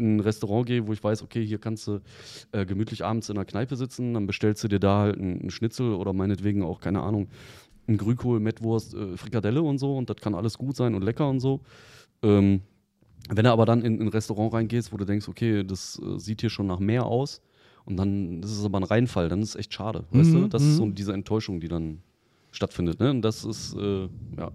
[0.02, 2.02] in ein Restaurant gehe, wo ich weiß, okay, hier kannst du
[2.52, 5.50] äh, gemütlich abends in einer Kneipe sitzen, dann bestellst du dir da halt einen, einen
[5.52, 7.30] Schnitzel oder meinetwegen auch, keine Ahnung,
[7.88, 11.30] ein Grünkohl, Mettwurst, äh, Frikadelle und so und das kann alles gut sein und lecker
[11.30, 11.62] und so.
[12.24, 12.62] Ähm,
[13.30, 16.20] wenn du aber dann in in ein Restaurant reingehst, wo du denkst, okay, das äh,
[16.20, 17.42] sieht hier schon nach mehr aus
[17.86, 20.06] und dann das ist es aber ein Reinfall, dann ist es echt schade.
[20.12, 20.40] Weißt du?
[20.40, 20.96] Mhm, Das ist so mhm.
[20.96, 22.02] diese Enttäuschung, die dann
[22.52, 23.00] stattfindet.
[23.00, 23.10] Ne?
[23.10, 24.52] Und das ist, äh, ja.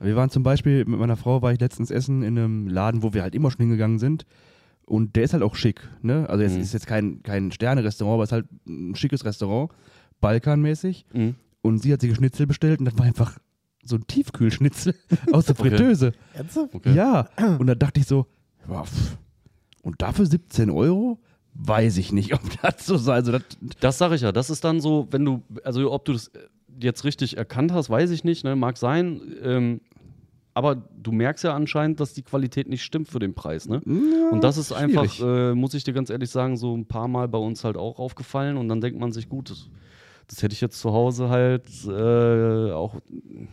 [0.00, 3.12] Wir waren zum Beispiel, mit meiner Frau war ich letztens essen in einem Laden, wo
[3.12, 4.24] wir halt immer schon hingegangen sind.
[4.86, 6.28] Und der ist halt auch schick, ne?
[6.28, 6.60] Also es Mhm.
[6.62, 9.70] ist jetzt kein, kein Sterne-Restaurant, aber es ist halt ein schickes Restaurant,
[10.20, 11.04] Balkanmäßig.
[11.12, 11.34] Mhm.
[11.62, 13.38] Und sie hat sich ein Schnitzel bestellt und das war einfach
[13.84, 14.94] so ein Tiefkühlschnitzel
[15.32, 15.54] aus der.
[15.54, 16.12] Fritteuse.
[16.34, 16.74] Ernsthaft?
[16.74, 16.94] Okay.
[16.94, 17.28] Ja.
[17.58, 18.26] Und da dachte ich so,
[18.68, 18.84] ja,
[19.82, 21.18] und dafür 17 Euro?
[21.54, 23.14] Weiß ich nicht, ob das so sei.
[23.14, 23.42] Also das,
[23.80, 24.32] Das sage ich ja.
[24.32, 26.30] Das ist dann so, wenn du, also ob du das
[26.80, 28.56] jetzt richtig erkannt hast, weiß ich nicht, ne?
[28.56, 29.20] mag sein.
[29.42, 29.80] Ähm,
[30.52, 33.80] aber du merkst ja anscheinend, dass die Qualität nicht stimmt für den Preis, ne?
[34.30, 35.52] und das ist einfach, schwierig.
[35.52, 37.98] äh, muss ich dir ganz ehrlich sagen, so ein paar Mal bei uns halt auch
[37.98, 39.68] aufgefallen und dann denkt man sich, gut, das,
[40.26, 42.96] das hätte ich jetzt zu Hause halt äh, auch,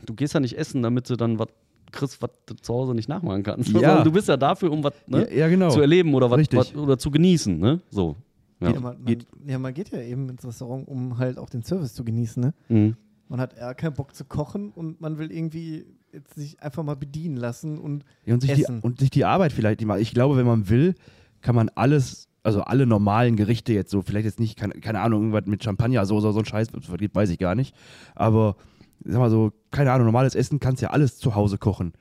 [0.06, 1.50] du gehst ja nicht essen, damit du dann was
[1.92, 3.70] kriegst, was du zu Hause nicht nachmachen kannst.
[3.70, 4.04] Ja.
[4.04, 5.70] Du bist ja dafür, um was ne, Ja, ja, genau.
[5.70, 7.80] zu erleben oder was oder zu genießen, ne?
[7.90, 8.16] So.
[8.60, 8.72] Ja.
[8.72, 11.94] Ja, man, man, ja, man geht ja eben ins Restaurant, um halt auch den Service
[11.94, 12.42] zu genießen.
[12.42, 12.54] Ne?
[12.70, 12.96] Mhm.
[13.30, 16.96] Man hat eher keinen Bock zu kochen und man will irgendwie jetzt sich einfach mal
[16.96, 18.80] bedienen lassen und Ja, und, sich die, Essen.
[18.80, 20.00] und sich die Arbeit vielleicht nicht mal.
[20.00, 20.96] Ich glaube, wenn man will,
[21.42, 25.22] kann man alles, also alle normalen Gerichte jetzt so, vielleicht jetzt nicht, keine, keine Ahnung,
[25.24, 27.76] irgendwas mit Champagnersoße oder so ein Scheiß, weiß ich gar nicht.
[28.16, 28.56] Aber,
[29.04, 31.94] sag mal so, keine Ahnung, normales Essen kannst ja alles zu Hause kochen.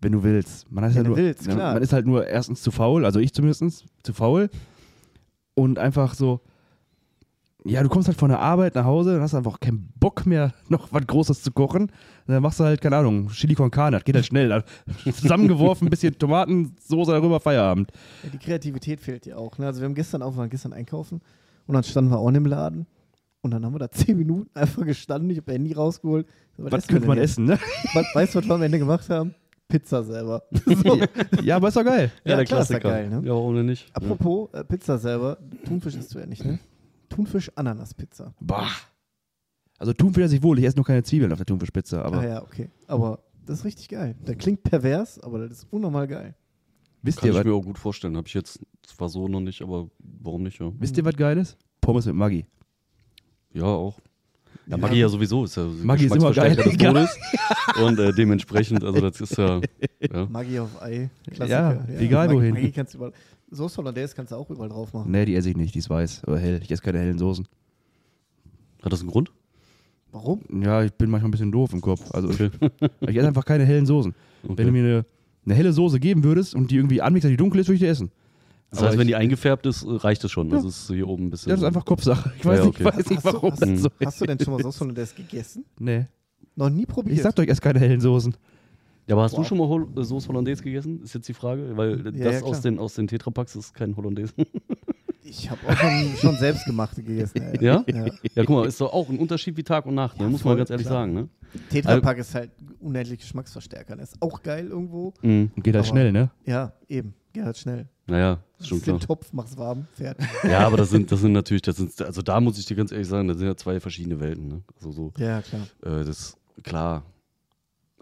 [0.00, 0.70] Wenn du willst.
[0.70, 3.20] Man ist, Wenn ja du nur, willst, man ist halt nur erstens zu faul, also
[3.20, 4.50] ich zumindest zu faul.
[5.54, 6.40] Und einfach so,
[7.64, 10.52] ja, du kommst halt von der Arbeit nach Hause und hast einfach keinen Bock mehr,
[10.68, 11.82] noch was Großes zu kochen.
[11.82, 11.92] Und
[12.26, 14.64] dann machst du halt, keine Ahnung, Chili con Carne, das geht halt schnell.
[15.04, 17.92] Zusammengeworfen, ein bisschen Tomatensoße darüber, Feierabend.
[18.22, 19.58] ja, die Kreativität fehlt ja auch.
[19.58, 19.66] Ne?
[19.66, 21.20] Also wir haben gestern auch, waren gestern einkaufen
[21.66, 22.86] und dann standen wir auch in dem Laden
[23.42, 26.26] und dann haben wir da zehn Minuten einfach gestanden, ich habe Handy rausgeholt.
[26.56, 27.32] Was wir könnte man jetzt?
[27.32, 27.58] essen, ne?
[27.94, 29.34] Was, weißt du, was wir am Ende gemacht haben?
[29.68, 30.42] Pizza selber.
[30.66, 31.00] so.
[31.42, 32.10] Ja, aber ist doch geil.
[32.24, 33.22] Ja, klar, ist ja geil, ne?
[33.24, 33.88] Ja, ohne nicht.
[33.94, 36.58] Apropos äh, Pizza selber, Thunfisch isst du ja nicht, ne?
[37.14, 38.34] Thunfisch-Ananas-Pizza.
[38.40, 38.68] Bah.
[39.78, 42.26] Also Thunfisch esse ich wohl, ich esse nur keine Zwiebeln auf der Thunfischpizza, aber ah
[42.26, 42.70] ja, okay.
[42.86, 44.14] Aber das ist richtig geil.
[44.24, 46.34] Das klingt pervers, aber das ist unnormal geil.
[47.02, 48.16] wisst Kann ihr, ich was, mir auch gut vorstellen.
[48.16, 50.70] Habe ich jetzt zwar so noch nicht, aber warum nicht, ja?
[50.78, 51.58] wisst ihr, was geil ist?
[51.80, 52.46] Pommes mit Maggi.
[53.52, 53.98] Ja, auch.
[54.68, 55.44] Ja, Maggi ja sowieso.
[55.44, 56.54] Ist ja Maggi ist immer geil.
[56.54, 57.18] des Todes.
[57.82, 59.60] Und äh, dementsprechend, also das ist ja,
[60.00, 60.26] ja.
[60.26, 61.86] Maggi auf Ei, Ja, Klassiker.
[61.98, 62.54] egal Maggi, wohin.
[62.54, 63.12] Maggi kannst du überall.
[63.54, 65.10] Soße Hollandaise kannst du auch überall drauf machen.
[65.10, 66.60] Nee, die esse ich nicht, die ist weiß oder hell.
[66.62, 67.46] Ich esse keine hellen Soßen.
[68.82, 69.30] Hat das einen Grund?
[70.10, 70.40] Warum?
[70.62, 72.10] Ja, ich bin manchmal ein bisschen doof im Kopf.
[72.12, 72.50] Also Okay.
[72.60, 74.14] ich, ich esse einfach keine hellen Soßen.
[74.42, 74.70] Wenn du okay.
[74.70, 75.06] mir eine,
[75.46, 77.80] eine helle Soße geben würdest und die irgendwie anmixt, dass die dunkel ist, würde ich
[77.80, 78.10] die essen.
[78.70, 80.48] Das Aber heißt, wenn die eingefärbt ist, reicht es schon.
[80.48, 80.56] Ja.
[80.56, 81.50] Das ist hier oben ein bisschen.
[81.50, 82.32] Das ist einfach Kopfsache.
[82.38, 82.84] Ich weiß, Ja, nicht, okay.
[82.86, 85.14] weiß nicht, Hast du- warum hast, das so hast du denn schon mal Soße Hollandaise
[85.14, 85.64] gegessen?
[85.78, 86.06] Nee.
[86.56, 87.16] Noch nie probiert.
[87.16, 88.34] Ich sag doch, ich esse keine hellen Soßen.
[89.06, 89.46] Ja, aber hast du Wow.
[89.46, 91.02] schon mal Hol äh, Soße Hollandaise gegessen?
[91.02, 91.76] Ist jetzt die Frage.
[91.76, 92.50] Weil Ja, das ja, klar.
[92.50, 94.32] aus, den, aus den Tetrapacks ist kein Hollandaise.
[95.24, 97.40] ich habe auch schon, schon selbstgemachte gegessen.
[97.60, 97.84] Ja?
[97.86, 98.06] ja.
[98.06, 100.18] ja, guck mal, ist doch auch ein Unterschied wie Tag und Nacht.
[100.18, 100.24] Ne?
[100.24, 101.00] Ja, Muss man ganz ehrlich klar.
[101.02, 101.14] sagen.
[101.14, 101.28] Ne?
[101.70, 103.96] Tetrapack ist halt unendlich Geschmacksverstärker.
[103.96, 105.12] Das ist auch geil irgendwo.
[105.22, 105.50] Mhm.
[105.56, 106.30] Und geht halt schnell, ne?
[106.46, 107.14] Ja, eben.
[107.32, 107.88] Geht halt schnell.
[108.06, 109.06] Naja, ist schon Ist den klar.
[109.06, 110.26] Topf, mach's warm, fertig.
[110.44, 112.90] Ja, aber das sind, das sind natürlich, das sind, also da muss ich dir ganz
[112.92, 114.48] ehrlich sagen, das sind ja zwei verschiedene Welten.
[114.48, 114.62] Ne?
[114.76, 115.62] Also so, Ja, klar.
[115.82, 117.04] äh, das, klar,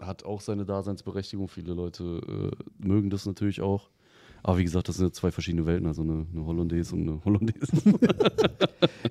[0.01, 1.47] hat auch seine Daseinsberechtigung.
[1.47, 3.89] Viele Leute äh, mögen das natürlich auch.
[4.43, 7.21] Aber wie gesagt, das sind ja zwei verschiedene Welten, also eine, eine Hollandaise und eine
[7.23, 7.71] Hollandaise.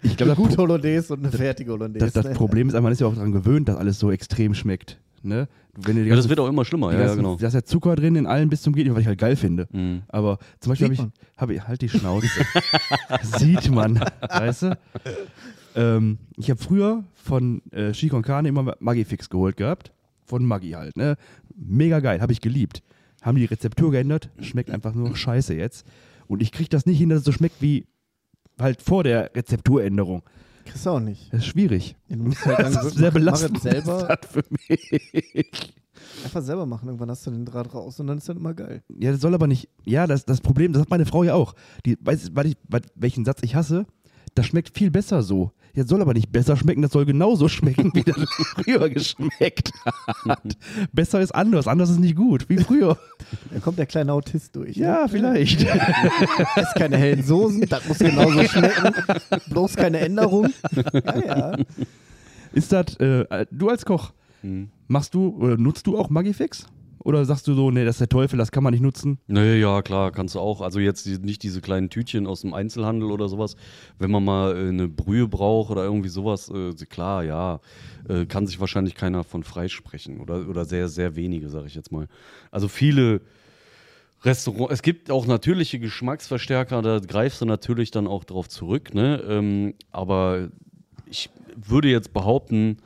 [0.02, 2.06] Ich glaube, Eine das, gute Pro Hollandaise und eine fertige Hollandaise.
[2.06, 2.32] das, das ne?
[2.32, 4.98] Problem ist man ist ja auch daran gewöhnt, dass alles so extrem schmeckt.
[5.22, 5.48] Ne?
[5.76, 7.36] Wenn ja, das wird auch immer schlimmer, ja, ja, genau.
[7.36, 9.68] Da ist ja Zucker drin in allen bis zum Geht was ich halt geil finde.
[9.70, 10.02] Mhm.
[10.08, 12.26] Aber zum Beispiel habe ich, hab ich, halt die Schnauze.
[13.38, 14.78] Sieht man, weißt du?
[15.76, 19.92] Ähm, ich habe früher von äh, Chicon Carne immer Maggi-Fix geholt gehabt.
[20.30, 21.16] Von Maggi halt, ne?
[21.56, 22.84] Mega geil, habe ich geliebt.
[23.20, 25.84] Haben die Rezeptur geändert, schmeckt einfach nur scheiße jetzt.
[26.28, 27.88] Und ich kriege das nicht hin, dass es so schmeckt wie
[28.60, 30.22] halt vor der Rezepturänderung.
[30.64, 31.32] Kriegst du auch nicht.
[31.32, 31.96] Das ist schwierig.
[32.08, 33.60] Ja, Du musst halt Das ist sehr belastend.
[33.60, 35.74] selber, für mich.
[36.24, 36.86] einfach selber machen.
[36.86, 38.82] Irgendwann hast du den Draht raus und dann ist das immer geil.
[39.00, 39.68] Ja, das soll aber nicht.
[39.84, 41.54] Ja, das, das Problem, das hat meine Frau ja auch.
[41.84, 43.84] Die weiß, weil ich, weil, welchen Satz ich hasse.
[44.34, 45.52] Das schmeckt viel besser so.
[45.72, 48.16] Jetzt soll aber nicht besser schmecken, das soll genauso schmecken, wie das
[48.56, 49.70] früher geschmeckt
[50.26, 50.56] hat.
[50.92, 52.98] besser ist anders, anders ist nicht gut, wie früher.
[53.52, 54.76] Da kommt der kleine Autist durch.
[54.76, 55.08] Ja, ne?
[55.08, 55.62] vielleicht.
[56.56, 58.94] Ess keine hellen Soßen, das muss genauso schmecken.
[59.50, 60.48] Bloß keine Änderung.
[60.92, 61.56] Ja, ja.
[62.52, 64.12] Ist das, äh, du als Koch,
[64.42, 64.70] Mhm.
[64.88, 66.66] machst du oder nutzt du auch Magifix?
[67.02, 69.18] Oder sagst du so, nee, das ist der Teufel, das kann man nicht nutzen?
[69.26, 70.60] Naja, ja, klar, kannst du auch.
[70.60, 73.56] Also jetzt nicht diese kleinen Tütchen aus dem Einzelhandel oder sowas.
[73.98, 77.60] Wenn man mal äh, eine Brühe braucht oder irgendwie sowas, äh, klar, ja,
[78.08, 80.20] äh, kann sich wahrscheinlich keiner von freisprechen.
[80.20, 82.06] Oder, oder sehr, sehr wenige, sage ich jetzt mal.
[82.50, 83.22] Also viele
[84.22, 89.22] Restaurants, es gibt auch natürliche Geschmacksverstärker, da greifst du natürlich dann auch drauf zurück, ne?
[89.26, 90.50] Ähm, aber
[91.06, 92.76] ich würde jetzt behaupten,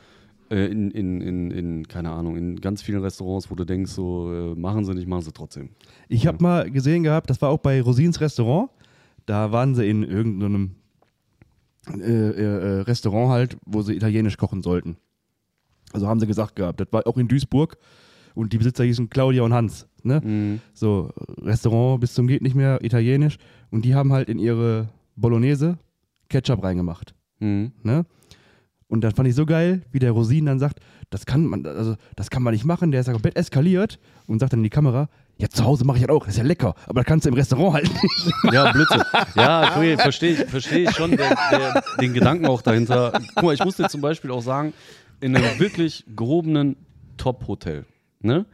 [0.54, 4.32] äh, in, in, in, in, keine Ahnung, in ganz vielen Restaurants, wo du denkst, so,
[4.32, 5.70] äh, machen sie nicht, machen sie trotzdem.
[6.08, 8.70] Ich habe mal gesehen gehabt, das war auch bei Rosins Restaurant.
[9.26, 10.76] Da waren sie in irgendeinem
[11.88, 14.96] äh, äh, äh, Restaurant halt, wo sie italienisch kochen sollten.
[15.92, 16.80] Also haben sie gesagt gehabt.
[16.80, 17.76] Das war auch in Duisburg
[18.34, 19.88] und die Besitzer hießen Claudia und Hans.
[20.02, 20.20] Ne?
[20.24, 20.60] Mhm.
[20.72, 21.10] So,
[21.42, 23.38] Restaurant bis zum geht nicht mehr, italienisch.
[23.70, 25.78] Und die haben halt in ihre Bolognese
[26.28, 27.14] Ketchup reingemacht.
[27.40, 27.72] Mhm.
[27.82, 28.06] Ne?
[28.88, 30.78] Und das fand ich so geil, wie der Rosin dann sagt,
[31.10, 34.38] das kann man, also das kann man nicht machen, der ist ja komplett eskaliert und
[34.40, 36.44] sagt dann in die Kamera, ja, zu Hause mache ich das auch, das ist ja
[36.44, 38.32] lecker, aber das kannst du im Restaurant halt nicht.
[38.52, 39.02] Ja, Blödsinn.
[39.34, 43.20] Ja, okay, verstehe ich, versteh ich schon der, den Gedanken auch dahinter.
[43.34, 44.72] Guck mal, ich muss dir zum Beispiel auch sagen,
[45.20, 46.76] in einem wirklich gehobenen
[47.16, 47.86] Top-Hotel,
[48.20, 48.46] ne?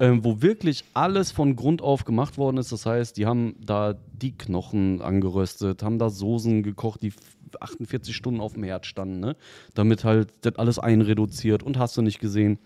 [0.00, 2.72] Ähm, wo wirklich alles von Grund auf gemacht worden ist.
[2.72, 7.12] Das heißt, die haben da die Knochen angeröstet, haben da Soßen gekocht, die
[7.60, 9.36] 48 Stunden auf dem Herd standen, ne?
[9.74, 12.58] damit halt das alles einreduziert und hast du nicht gesehen.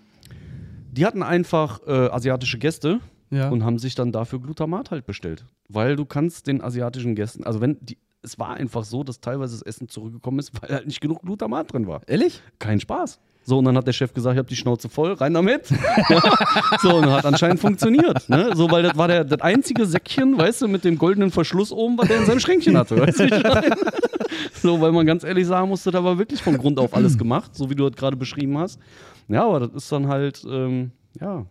[0.92, 3.48] Die hatten einfach äh, asiatische Gäste, Ja.
[3.50, 5.44] und haben sich dann dafür Glutamat halt bestellt.
[5.68, 9.54] Weil du kannst den asiatischen Gästen, also wenn die, es war einfach so, dass teilweise
[9.58, 12.00] das Essen zurückgekommen ist, weil halt nicht genug Glutamat drin war.
[12.06, 12.40] Ehrlich?
[12.60, 13.18] Kein Spaß.
[13.48, 15.70] So, und dann hat der Chef gesagt, ich habe die Schnauze voll, rein damit.
[15.70, 16.20] ja.
[16.82, 18.28] So, und hat anscheinend funktioniert.
[18.28, 18.50] Ne?
[18.56, 21.96] So, weil das war der, das einzige Säckchen, weißt du, mit dem goldenen Verschluss oben,
[21.96, 23.00] was der in seinem Schränkchen hatte.
[23.00, 23.26] Weißt du?
[24.62, 27.54] So, weil man ganz ehrlich sagen musste, da war wirklich von Grund auf alles gemacht,
[27.54, 28.80] so wie du das gerade beschrieben hast.
[29.28, 31.46] Ja, aber das ist dann halt, ähm, ja.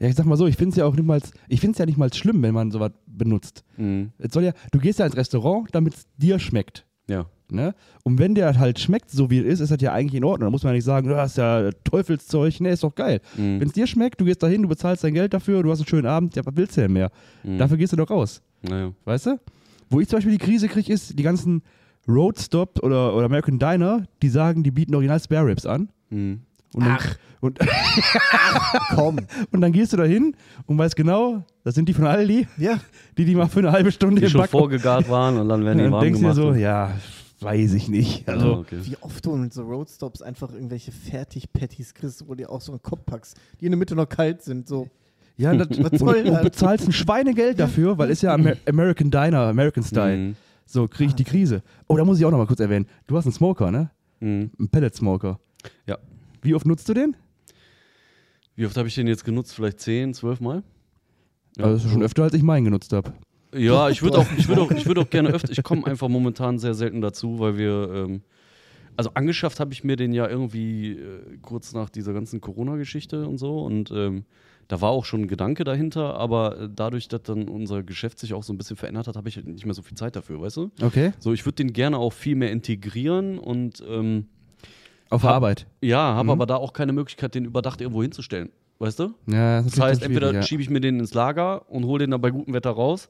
[0.00, 1.78] Ja, ich sag mal so, ich finde es ja auch nicht mal, ich finde es
[1.78, 3.64] ja nicht mal schlimm, wenn man sowas benutzt.
[3.76, 4.10] Mhm.
[4.18, 6.84] Es soll ja, du gehst ja ins Restaurant, damit es dir schmeckt.
[7.08, 7.26] Ja.
[7.50, 7.74] Ne?
[8.02, 10.48] Und wenn der halt schmeckt, so wie es ist, ist das ja eigentlich in Ordnung.
[10.48, 12.60] Da muss man ja nicht sagen, das ist ja Teufelszeug.
[12.60, 13.20] Ne, ist doch geil.
[13.36, 13.60] Mhm.
[13.60, 15.86] Wenn es dir schmeckt, du gehst dahin, du bezahlst dein Geld dafür, du hast einen
[15.88, 17.10] schönen Abend, ja, was willst du denn mehr?
[17.44, 17.56] Mhm.
[17.58, 18.42] Dafür gehst du doch raus.
[18.62, 18.92] Naja.
[19.06, 19.40] Weißt du?
[19.88, 21.62] Wo ich zum Beispiel die Krise kriege, ist die ganzen
[22.06, 25.88] Roadstop oder, oder American Diner, die sagen, die bieten original Spare Ribs an.
[26.10, 26.40] Mhm.
[26.74, 27.16] Und dann, Ach.
[27.40, 27.56] Und,
[28.96, 29.18] Komm.
[29.52, 30.34] und dann gehst du da hin
[30.66, 32.80] und weißt genau, das sind die von Aldi, Ja.
[33.16, 35.84] die die mal für eine halbe Stunde Die schon vorgegart waren und dann werden die
[35.84, 36.42] dann warm denkst du dir gemacht.
[36.42, 36.90] so, und- ja,
[37.40, 38.28] weiß ich nicht.
[38.28, 38.78] Also, Ja, okay.
[38.82, 42.72] Wie oft du mit so Roadstops einfach irgendwelche Fertig-Patties kriegst, wo du dir auch so
[42.72, 44.66] einen Kopf packst, die in der Mitte noch kalt sind.
[44.68, 44.88] So.
[45.36, 49.10] Ja, das, Was soll und, und bezahlst ein Schweinegeld dafür, weil ist ja Amer American
[49.10, 50.16] Diner, American Style.
[50.16, 50.36] Mhm.
[50.66, 51.62] So kriege ich die Krise.
[51.86, 52.86] Oh, da muss ich auch noch mal kurz erwähnen.
[53.06, 53.90] Du hast einen Smoker, ne?
[54.20, 54.50] Mhm.
[54.58, 55.38] Einen Pellet Smoker.
[55.86, 55.96] Ja.
[56.42, 57.16] Wie oft nutzt du den?
[58.56, 59.54] Wie oft habe ich den jetzt genutzt?
[59.54, 60.62] Vielleicht 10, 12 Mal?
[61.56, 61.64] Ja.
[61.64, 63.12] Also das ist schon öfter, als ich meinen genutzt habe.
[63.54, 65.50] Ja, ich würde auch, ich würd auch, ich würd auch gerne öfter.
[65.52, 67.90] Ich komme einfach momentan sehr selten dazu, weil wir.
[67.94, 68.22] Ähm,
[68.96, 73.38] also angeschafft habe ich mir den ja irgendwie äh, kurz nach dieser ganzen Corona-Geschichte und
[73.38, 73.60] so.
[73.60, 74.24] Und ähm,
[74.66, 78.34] da war auch schon ein Gedanke dahinter, aber äh, dadurch, dass dann unser Geschäft sich
[78.34, 80.56] auch so ein bisschen verändert hat, habe ich nicht mehr so viel Zeit dafür, weißt
[80.56, 80.70] du?
[80.82, 81.12] Okay.
[81.20, 84.26] So, ich würde den gerne auch viel mehr integrieren und ähm,
[85.10, 85.68] Auf Hab- Arbeit.
[85.80, 86.30] ja, habe Mhm.
[86.30, 88.50] aber da auch keine Möglichkeit, den überdacht irgendwo hinzustellen.
[88.80, 89.14] Weißt du?
[89.26, 92.30] Ja, Das heißt, entweder schiebe ich mir den ins Lager und hole den dann bei
[92.32, 93.08] gutem Wetter raus.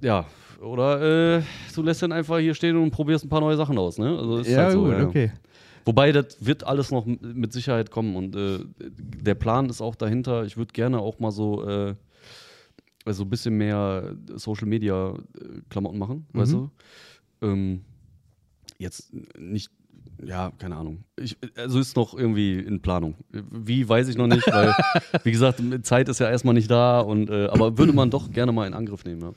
[0.00, 0.26] Ja,
[0.60, 1.42] oder äh,
[1.74, 3.98] du lässt den einfach hier stehen und probierst ein paar neue Sachen aus.
[3.98, 4.16] Ne?
[4.18, 5.06] Also ist Ja, halt so, gut, ja.
[5.06, 5.32] okay.
[5.84, 10.44] Wobei, das wird alles noch mit Sicherheit kommen und äh, der Plan ist auch dahinter.
[10.44, 11.94] Ich würde gerne auch mal so, äh,
[13.06, 16.70] so ein bisschen mehr Social Media äh, Klamotten machen, weißt Mhm.
[17.40, 17.46] du?
[17.46, 17.80] Ähm,
[18.78, 19.70] jetzt nicht,
[20.22, 21.04] ja, keine Ahnung.
[21.18, 23.14] Ich, also ist noch irgendwie in Planung.
[23.30, 24.74] Wie, weiß ich noch nicht, weil,
[25.24, 28.52] wie gesagt, Zeit ist ja erstmal nicht da und, äh, aber würde man doch gerne
[28.52, 29.32] mal in Angriff nehmen, ja.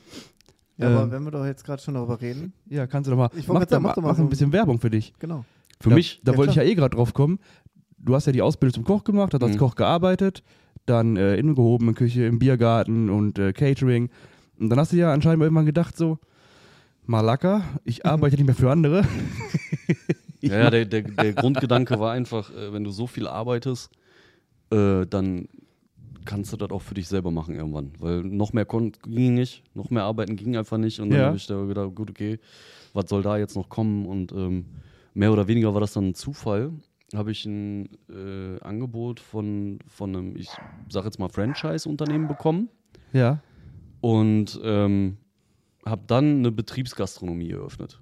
[0.77, 0.97] Ja, Ähm.
[0.97, 3.29] aber wenn wir doch jetzt gerade schon darüber reden, Ja, kannst du doch mal.
[3.35, 5.13] Ich wollte mach, da mach doch mal mach so ein bisschen Werbung für dich.
[5.19, 5.45] genau.
[5.79, 7.39] Für da, mich, Da Ja, wollte ich ja eh gerade drauf kommen.
[7.97, 9.59] Du hast ja die Ausbildung zum Koch gemacht, hast als Mhm.
[9.59, 10.43] Koch gearbeitet,
[10.85, 14.09] dann äh, in der gehobenen Küche, im Biergarten und äh, Catering.
[14.59, 16.17] Und dann hast du ja anscheinend irgendwann gedacht, so,
[17.05, 19.03] Malaka, ich arbeite nicht mehr für andere.
[20.43, 23.91] Ja, ja der, der, der Grundgedanke war einfach, äh, wenn du so viel arbeitest,
[24.71, 25.47] äh, dann
[26.25, 27.91] kannst du das auch für dich selber machen irgendwann.
[27.99, 30.99] Weil noch mehr kon ging nicht, noch mehr arbeiten ging einfach nicht.
[30.99, 31.25] Und dann Ja.
[31.27, 32.39] habe ich da gedacht, gut, okay,
[32.93, 34.05] was soll da jetzt noch kommen?
[34.05, 34.65] Und ähm,
[35.13, 36.71] mehr oder weniger war das dann ein Zufall.
[37.13, 42.69] Habe ich ein äh, Angebot von, von einem, ich sage jetzt mal, Franchise-Unternehmen bekommen
[43.13, 43.41] Ja.
[43.99, 45.17] und ähm,
[45.85, 48.01] habe dann eine Betriebsgastronomie eröffnet.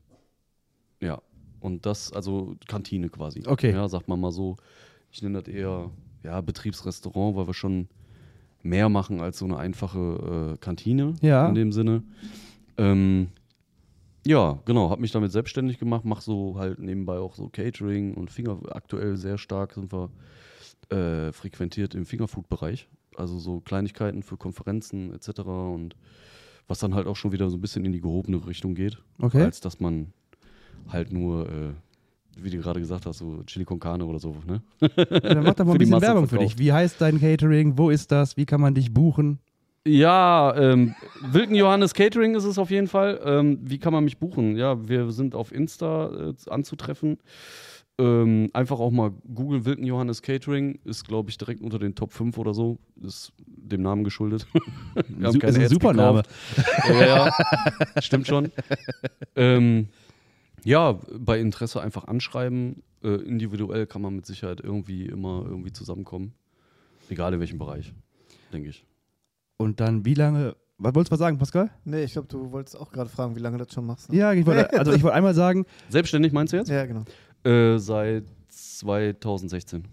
[1.01, 1.21] Ja,
[1.59, 3.43] und das, also Kantine quasi.
[3.45, 3.71] Okay.
[3.71, 4.57] Ja, sagt man mal so.
[5.11, 5.89] Ich nenne das eher
[6.23, 7.87] ja, Betriebsrestaurant, weil wir schon
[8.69, 11.47] mehr machen als so eine einfache äh, Kantine Ja.
[11.49, 12.03] in dem Sinne.
[12.77, 13.29] Ähm,
[14.25, 18.29] ja, genau, habe mich damit selbstständig gemacht, mache so halt nebenbei auch so Catering und
[18.29, 18.59] Finger.
[18.69, 20.09] Aktuell sehr stark sind wir
[20.89, 22.87] äh, frequentiert im Fingerfood-Bereich.
[23.15, 25.39] Also so Kleinigkeiten für Konferenzen etc.
[25.41, 25.95] Und
[26.67, 29.01] was dann halt auch schon wieder so ein bisschen in die gehobene Richtung geht.
[29.19, 29.41] Okay.
[29.43, 30.13] Als dass man
[30.87, 31.71] halt nur, äh,
[32.43, 34.61] wie du gerade gesagt hast, so Chili con Carne oder so, ne?
[34.79, 36.59] Dann mach doch mal Für ein bisschen Werbung für verkauft.
[36.59, 36.65] dich.
[36.65, 37.77] Wie heißt dein Catering?
[37.77, 38.37] Wo ist das?
[38.37, 39.39] Wie kann man dich buchen?
[39.87, 43.19] Ja, ähm, Wilken Johannes Catering ist es auf jeden Fall.
[43.23, 44.55] Ähm, wie kann man mich buchen?
[44.57, 47.17] Ja, wir sind auf Insta äh, anzutreffen.
[47.97, 50.79] Ähm, einfach auch mal Google Wilken Johannes Catering.
[50.85, 52.77] Ist, glaube ich, direkt unter den Top 5 oder so.
[53.01, 54.47] Ist dem Namen geschuldet.
[55.07, 56.23] wir haben keine ist ein Ads super Name.
[56.23, 56.89] gekauft.
[56.89, 58.51] Ja, ja, stimmt schon.
[59.35, 59.87] ähm,
[60.69, 62.83] Ja, bei Interesse einfach anschreiben.
[63.03, 66.33] Äh, individuell kann man mit Sicherheit irgendwie immer irgendwie zusammenkommen.
[67.09, 67.91] Egal in welchem Bereich,
[68.53, 68.85] denke ich.
[69.57, 71.71] Und dann, wie lange, was wolltest du was sagen, Pascal?
[71.85, 74.11] Nee, ich glaube, du wolltest auch gerade fragen, wie lange du das schon machst.
[74.11, 74.17] Ne?
[74.19, 76.69] Ja, ich wollte, also ich wollte einmal sagen, Selbstständig meinst du jetzt?
[76.69, 77.03] Ja, genau.
[77.43, 79.85] Äh, seit 2016.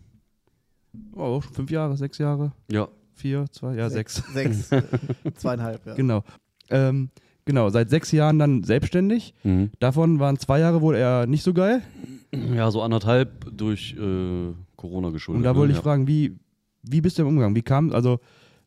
[1.15, 2.87] oh, schon fünf Jahre, sechs Jahre, Ja.
[3.15, 4.17] vier, zwei, ja, sechs.
[4.35, 4.71] Sechs.
[4.73, 4.83] äh,
[5.37, 5.95] zweieinhalb, ja.
[5.95, 6.23] Genau.
[6.69, 7.09] Ähm,
[7.47, 9.35] genau, seit sechs Jahren dann selbstständig.
[9.81, 11.81] Davon waren zwei Jahre wohl eher nicht so geil.
[12.55, 15.39] Ja, so anderthalb durch äh, Corona geschuldet.
[15.39, 15.59] Und da ne?
[15.59, 15.83] wollte ich ja.
[15.83, 16.37] fragen, wie,
[16.83, 17.55] wie bist du im Umgang?
[17.55, 18.21] Wie kam, also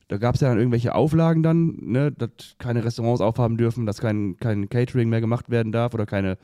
[0.08, 4.02] da gab es ja dann irgendwelche Auflagen dann, ne, dass keine Restaurants aufhaben dürfen, dass
[4.02, 6.38] kein, kein Catering mehr gemacht werden darf oder keine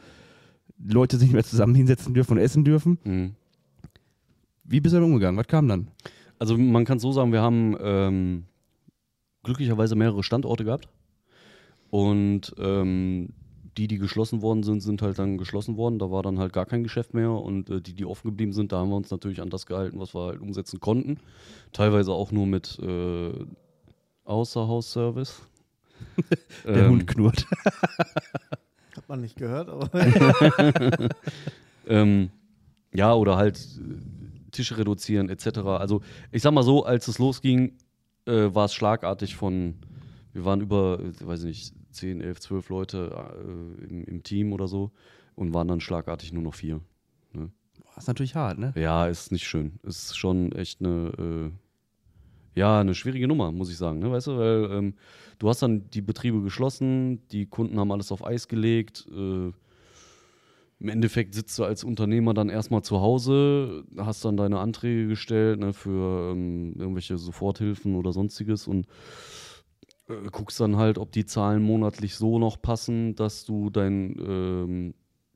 [0.78, 3.00] Leute sich mehr zusammen hinsetzen dürfen und essen dürfen.
[3.04, 3.36] Mhm.
[4.63, 5.38] Wie bist du damit umgegangen?
[5.38, 5.88] Was kam dann?
[6.38, 8.43] Also man kann es so sagen, wir haben ähm,
[9.43, 10.88] glücklicherweise mehrere Standorte gehabt.
[11.89, 13.30] Und ähm,
[13.78, 16.00] die, die geschlossen worden sind, sind halt dann geschlossen worden.
[16.00, 17.32] Da war dann halt gar kein Geschäft mehr.
[17.32, 20.00] Und äh, die, die offen geblieben sind, da haben wir uns natürlich an das gehalten,
[20.00, 21.19] was wir halt umsetzen konnten.
[21.74, 23.32] Teilweise auch nur mit äh,
[24.24, 25.41] Außerhausservice.
[26.65, 27.45] Der Ähm, Hund knurrt.
[28.95, 29.89] Hat man nicht gehört, aber
[31.88, 32.30] Ähm,
[32.93, 35.60] ja, oder halt äh, Tische reduzieren etc.
[35.60, 37.74] Also ich sag mal so, als es losging,
[38.26, 39.76] äh, war es schlagartig von,
[40.36, 44.67] wir waren über, weiß ich nicht, 10, 11, 12 Leute äh, im, im Team oder
[44.67, 44.91] so
[45.34, 46.82] und waren dann schlagartig nur noch vier.
[47.95, 48.74] Das ist natürlich hart, ne?
[48.76, 49.80] Ja, ist nicht schön.
[49.84, 51.52] Ist schon echt eine, äh,
[52.60, 54.00] ja, eine schwierige Nummer, muss ich sagen.
[54.00, 54.12] Ne?
[54.12, 54.93] Weißt du, weil ähm,
[55.39, 59.08] du hast dann die Betriebe geschlossen, die Kunden haben alles auf Eis gelegt.
[59.10, 59.52] Äh,
[60.80, 65.62] Im Endeffekt sitzt du als Unternehmer dann erstmal zu Hause, hast dann deine Anträge gestellt
[65.62, 68.88] ne, für ähm, irgendwelche Soforthilfen oder sonstiges und
[70.08, 74.94] äh, guckst dann halt, ob die Zahlen monatlich so noch passen, dass du dein, ähm,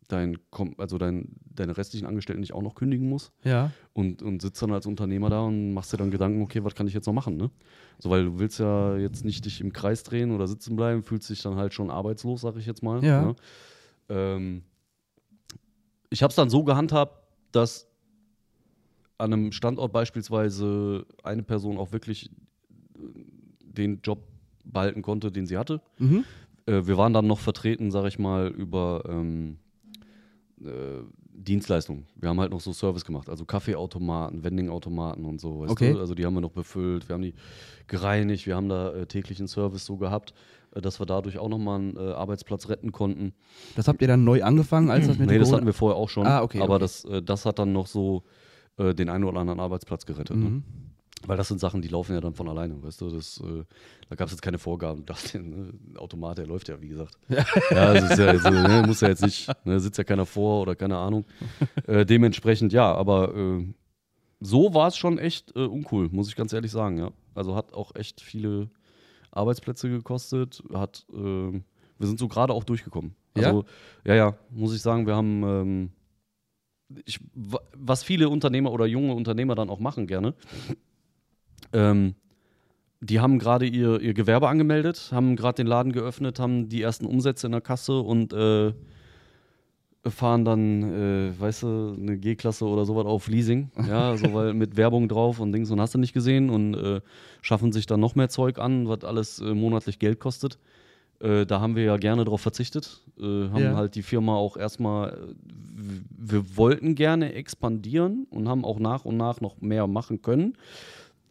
[0.07, 0.37] dein,
[0.77, 3.71] also dein, deine restlichen Angestellten nicht auch noch kündigen musst Ja.
[3.93, 6.87] und, und sitzt dann als Unternehmer da und machst dir dann Gedanken, okay, was kann
[6.87, 7.51] ich jetzt noch machen, ne?
[7.99, 11.29] So, weil du willst ja jetzt nicht dich im Kreis drehen oder sitzen bleiben, fühlst
[11.29, 13.03] dich dann halt schon arbeitslos, sag ich jetzt mal.
[13.03, 13.21] Ja.
[13.25, 13.35] Ne?
[14.09, 14.63] Ähm,
[16.09, 17.87] ich habe es dann so gehandhabt, dass
[19.17, 22.31] an einem Standort beispielsweise eine Person auch wirklich
[22.95, 23.01] äh,
[23.61, 24.23] den Job
[24.71, 25.81] behalten konnte, den sie hatte.
[25.97, 26.23] Mhm.
[26.65, 29.57] Äh, wir waren dann noch vertreten, sag ich mal, über ähm,
[30.63, 32.05] äh, Dienstleistungen.
[32.15, 35.61] Wir haben halt noch so Service gemacht, also Kaffeeautomaten, Vendingautomaten und so.
[35.61, 35.93] Weißt Okay.
[35.93, 35.99] du?
[35.99, 37.33] Also die haben wir noch befüllt, wir haben die
[37.87, 40.33] gereinigt, wir haben da äh, täglichen Service so gehabt,
[40.75, 43.33] äh, dass wir dadurch auch nochmal einen äh, Arbeitsplatz retten konnten.
[43.75, 46.09] Das habt ihr dann neu angefangen, als das mit nee, das hatten wir vorher auch
[46.09, 46.81] schon, Ah, okay, aber okay.
[46.81, 48.23] Das, äh, das hat dann noch so
[48.77, 50.35] äh, den einen oder anderen Arbeitsplatz gerettet.
[50.37, 50.61] Ne?
[51.27, 53.09] Weil das sind Sachen, die laufen ja dann von alleine, weißt du?
[53.09, 53.63] Das, äh,
[54.09, 55.05] da gab es jetzt keine Vorgaben.
[55.09, 57.17] Das, ne, Automat, der läuft ja, wie gesagt.
[57.29, 60.61] Ja, also ist ja, also, ne, muss ja jetzt nicht, ne, sitzt ja keiner vor
[60.61, 61.25] oder keine Ahnung.
[61.87, 63.65] Äh, dementsprechend ja, aber äh,
[64.41, 67.11] so war es schon echt äh, uncool, muss ich ganz ehrlich sagen, ja.
[67.35, 68.69] Also hat auch echt viele
[69.31, 71.61] Arbeitsplätze gekostet, hat, äh, wir
[72.07, 73.15] sind so gerade auch durchgekommen.
[73.35, 73.65] Also,
[74.05, 75.91] ja, ja, muss ich sagen, wir haben, ähm,
[77.05, 80.33] ich, wa- was viele Unternehmer oder junge Unternehmer dann auch machen gerne,
[81.73, 82.15] ähm,
[83.01, 87.05] die haben gerade ihr, ihr Gewerbe angemeldet, haben gerade den Laden geöffnet, haben die ersten
[87.05, 88.73] Umsätze in der Kasse und äh,
[90.05, 94.77] fahren dann, äh, weißt du, eine G-Klasse oder sowas auf Leasing, ja, so weil mit
[94.77, 97.01] Werbung drauf und Dings und hast du nicht gesehen und äh,
[97.41, 100.57] schaffen sich dann noch mehr Zeug an, was alles äh, monatlich Geld kostet.
[101.19, 103.75] Äh, da haben wir ja gerne drauf verzichtet, äh, haben Ja.
[103.75, 105.33] halt die Firma auch erstmal, äh,
[106.17, 110.53] wir wollten gerne expandieren und haben auch nach und nach noch mehr machen können,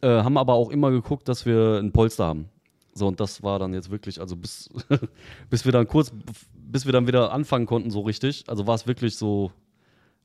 [0.01, 2.49] äh, haben aber auch immer geguckt, dass wir ein Polster haben.
[2.93, 4.69] So, und das war dann jetzt wirklich, also bis,
[5.49, 6.11] bis wir dann kurz,
[6.53, 9.51] bis wir dann wieder anfangen konnten, so richtig, also war es wirklich so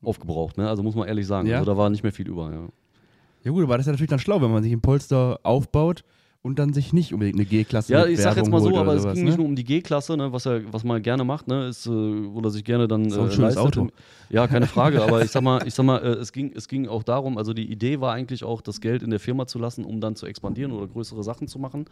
[0.02, 0.68] aufgebraucht, ne?
[0.68, 1.48] Also muss man ehrlich sagen.
[1.48, 1.58] Ja.
[1.58, 2.68] Also da war nicht mehr viel über, ja.
[3.44, 6.04] Ja gut, aber das ist ja natürlich dann schlau, wenn man sich ein Polster aufbaut
[6.44, 8.88] und dann sich nicht unbedingt eine G-Klasse Ja, ich sag jetzt mal so, holt aber
[8.88, 9.30] oder es sowas, ging ne?
[9.30, 11.90] nicht nur um die G-Klasse, ne, was, er, was man gerne macht, ne, ist, äh,
[11.90, 13.06] oder sich gerne dann.
[13.06, 13.78] Ist auch ein äh, schönes leistet.
[13.78, 13.88] Auto.
[14.28, 16.86] Ja, keine Frage, aber ich sag mal, ich sag mal äh, es, ging, es ging
[16.86, 19.86] auch darum, also die Idee war eigentlich auch, das Geld in der Firma zu lassen,
[19.86, 21.86] um dann zu expandieren oder größere Sachen zu machen.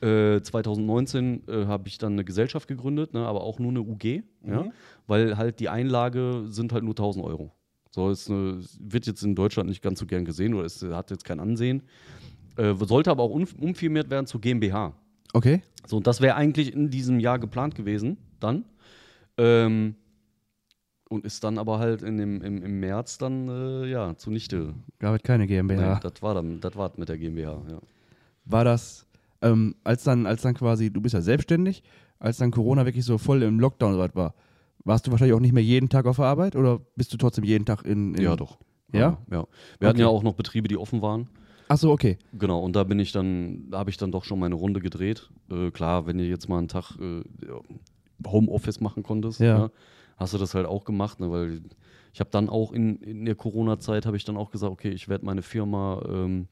[0.00, 4.22] Äh, 2019 äh, habe ich dann eine Gesellschaft gegründet, ne, aber auch nur eine UG,
[4.46, 4.66] ja,
[5.08, 7.50] weil halt die Einlage sind halt nur 1000 Euro.
[7.90, 11.10] So ist eine, wird jetzt in Deutschland nicht ganz so gern gesehen oder ist, hat
[11.10, 11.82] jetzt kein Ansehen.
[12.58, 14.92] Äh, sollte aber auch um, umfirmiert werden zur GmbH.
[15.32, 15.62] Okay.
[15.86, 18.64] So, und das wäre eigentlich in diesem Jahr geplant gewesen, dann.
[19.36, 19.94] Ähm,
[21.08, 24.74] und ist dann aber halt in dem, im, im März dann, äh, ja, zunichte.
[24.98, 25.94] Gab es keine GmbH.
[25.94, 27.78] Nee, das war dann, das war mit der GmbH, ja.
[28.44, 29.06] War das,
[29.40, 31.82] ähm, als dann, als dann quasi, du bist ja selbstständig,
[32.18, 34.34] als dann Corona wirklich so voll im Lockdown war,
[34.84, 37.44] warst du wahrscheinlich auch nicht mehr jeden Tag auf der Arbeit oder bist du trotzdem
[37.44, 38.14] jeden Tag in.
[38.14, 38.58] in Ja, doch.
[38.92, 39.18] Ja?
[39.30, 39.46] Ja.
[39.78, 40.00] Wir hatten Okay.
[40.00, 41.28] ja auch noch Betriebe, die offen waren.
[41.68, 42.18] Ach so, okay.
[42.32, 45.30] Genau, und da bin ich dann, da habe ich dann doch schon meine Runde gedreht.
[45.50, 47.60] Äh, klar, wenn du jetzt mal einen Tag äh, ja,
[48.26, 49.70] Homeoffice machen konntest, Ja.
[50.16, 51.30] hast du das halt auch gemacht, ne?
[51.30, 51.62] weil
[52.12, 55.08] ich habe dann auch in, in der Corona-Zeit habe ich dann auch gesagt, okay, ich
[55.08, 56.48] werde meine Firma ähm,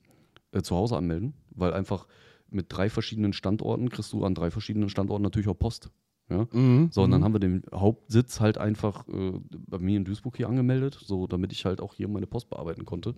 [0.53, 2.07] äh, zu Hause anmelden, weil einfach
[2.51, 5.91] mit drei verschiedenen Standorten kriegst du an drei verschiedenen Standorten natürlich auch Post.
[6.31, 6.47] Ja?
[6.53, 6.89] Mhm.
[6.91, 10.49] So, und dann haben wir den Hauptsitz halt einfach äh, bei mir in Duisburg hier
[10.49, 13.15] angemeldet, so damit ich halt auch hier meine Post bearbeiten konnte.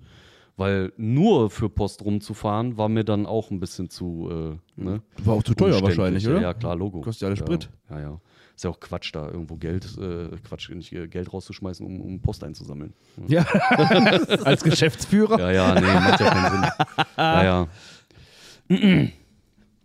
[0.59, 4.59] Weil nur für Post rumzufahren war mir dann auch ein bisschen zu.
[4.77, 5.03] Äh, ne?
[5.25, 6.41] War auch zu teuer wahrscheinlich, oder?
[6.41, 7.01] Ja, klar, Logo.
[7.01, 7.71] Kostet ja alles Sprit.
[7.89, 8.21] Ja, ja.
[8.57, 12.21] Ist ja auch Quatsch, da irgendwo Geld, äh, Quatsch, nicht äh, Geld rauszuschmeißen, um, um
[12.21, 12.93] Post einzusammeln.
[13.29, 13.43] Ja.
[14.45, 15.39] Als Geschäftsführer.
[15.39, 16.71] Ja, ja, nee, macht ja keinen Sinn.
[17.17, 19.09] Ja, ja.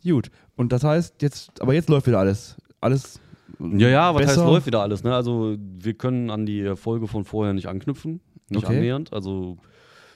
[0.03, 0.31] Gut.
[0.55, 2.57] Und das heißt, jetzt, aber jetzt läuft wieder alles.
[2.81, 3.19] Alles.
[3.59, 4.41] Ja, ja, was besser.
[4.41, 5.13] heißt läuft wieder alles, ne?
[5.13, 8.77] Also wir können an die Erfolge von vorher nicht anknüpfen, nicht Okay.
[8.77, 9.13] annähernd.
[9.13, 9.59] Also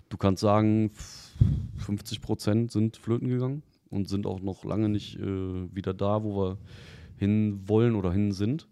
[0.09, 1.35] du kannst sagen, f-
[1.77, 6.35] 50 Prozent sind flöten gegangen und sind auch noch lange nicht äh, wieder da, wo
[6.41, 6.57] wir
[7.17, 8.67] hin wollen oder hin sind.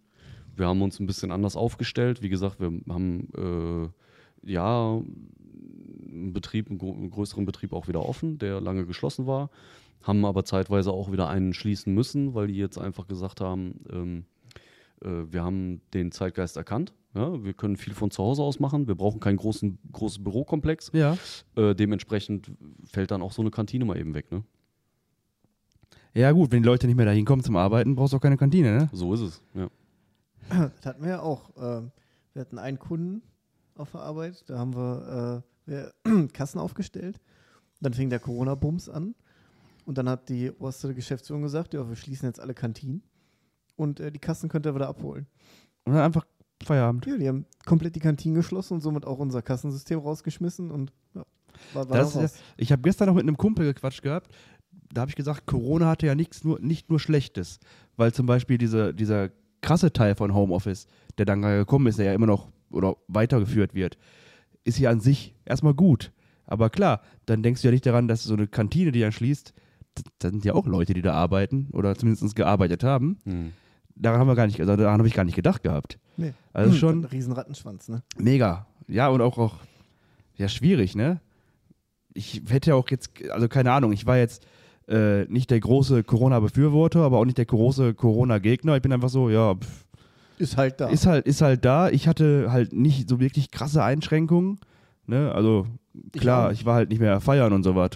[0.55, 2.21] Wir haben uns ein bisschen anders aufgestellt.
[2.21, 3.27] Wie gesagt, wir haben
[4.45, 5.01] äh, ja
[6.11, 9.49] einen Betrieb, einen, größeren Betrieb auch wieder offen, der lange geschlossen war.
[10.01, 14.19] Haben aber zeitweise auch wieder einen schließen müssen, weil die jetzt einfach gesagt haben, ähm,
[14.19, 14.34] äh,
[15.07, 16.93] wir haben den Zeitgeist erkannt.
[17.13, 18.87] Ja, wir können viel von zu Hause aus machen.
[18.87, 20.91] Wir brauchen keinen großen großen Bürokomplex.
[20.93, 21.17] Ja.
[21.55, 22.51] Äh, dementsprechend
[22.83, 24.31] fällt dann auch so eine Kantine mal eben weg.
[24.31, 24.43] Ne?
[26.13, 28.37] Ja, gut, wenn die Leute nicht mehr dahin kommen zum Arbeiten, brauchst du auch keine
[28.37, 28.89] Kantine, ne?
[28.91, 29.41] So ist es.
[29.53, 29.69] Ja.
[30.49, 31.51] Das hatten wir ja auch.
[31.57, 31.91] Ähm,
[32.33, 33.21] wir hatten einen Kunden
[33.75, 37.19] auf der Arbeit, da haben wir, äh, wir Kassen aufgestellt.
[37.81, 39.15] Dann fing der Corona-Bums an.
[39.85, 43.03] Und dann hat die oberste Geschäftsführung gesagt, ja, wir schließen jetzt alle Kantinen.
[43.75, 45.27] Und äh, die Kassen könnt ihr wieder abholen.
[45.85, 46.25] Und dann einfach
[46.63, 47.05] Feierabend.
[47.05, 51.25] Ja, die haben komplett die Kantinen geschlossen und somit auch unser Kassensystem rausgeschmissen und ja,
[51.73, 54.33] war, war Das ist ich habe gestern noch mit einem Kumpel gequatscht gehabt.
[54.93, 57.59] Da habe ich gesagt, Corona hatte ja nichts nur, nicht nur Schlechtes.
[57.97, 59.29] Weil zum Beispiel diese, dieser
[59.61, 63.97] krasse Teil von Homeoffice, der dann gekommen ist, der ja immer noch oder weitergeführt wird,
[64.63, 66.11] ist ja an sich erstmal gut.
[66.45, 69.53] Aber klar, dann denkst du ja nicht daran, dass so eine Kantine, die dann schließt,
[70.19, 73.19] da sind ja auch Leute, die da arbeiten oder zumindest gearbeitet haben.
[73.23, 73.51] Hm.
[73.95, 75.97] Daran haben wir gar nicht, also daran habe ich gar nicht gedacht gehabt.
[76.17, 76.33] Nee.
[76.53, 78.03] Also Hm, schon Ein riesen Rattenschwanz, ne?
[78.17, 78.65] Mega.
[78.87, 79.55] Ja, und auch, auch
[80.35, 81.21] ja, schwierig, ne?
[82.13, 84.45] Ich hätte auch jetzt, also keine Ahnung, ich war jetzt
[84.87, 88.75] äh, nicht der große Corona-Befürworter, aber auch nicht der große Corona-Gegner.
[88.75, 89.85] Ich bin einfach so, ja, pff,
[90.37, 90.87] Ist halt da.
[90.89, 91.89] ist halt, ist halt da.
[91.89, 94.59] Ich hatte halt nicht so wirklich krasse Einschränkungen.
[95.07, 95.31] Ne?
[95.33, 95.67] Also
[96.13, 96.51] Ich klar, auch.
[96.51, 97.91] ich, war halt nicht mehr feiern und so was.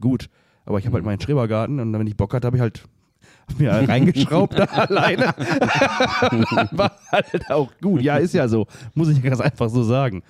[0.00, 0.28] Gut.
[0.64, 1.10] Aber ich habe halt Mhm.
[1.10, 2.84] meinen Schrebergarten und wenn ich Bock hatte, habe ich halt
[3.58, 5.26] mir reingeschraubt da alleine.
[6.72, 8.02] war halt auch gut.
[8.02, 8.66] Ja, ist ja so.
[8.94, 10.22] Muss ich ganz einfach so sagen.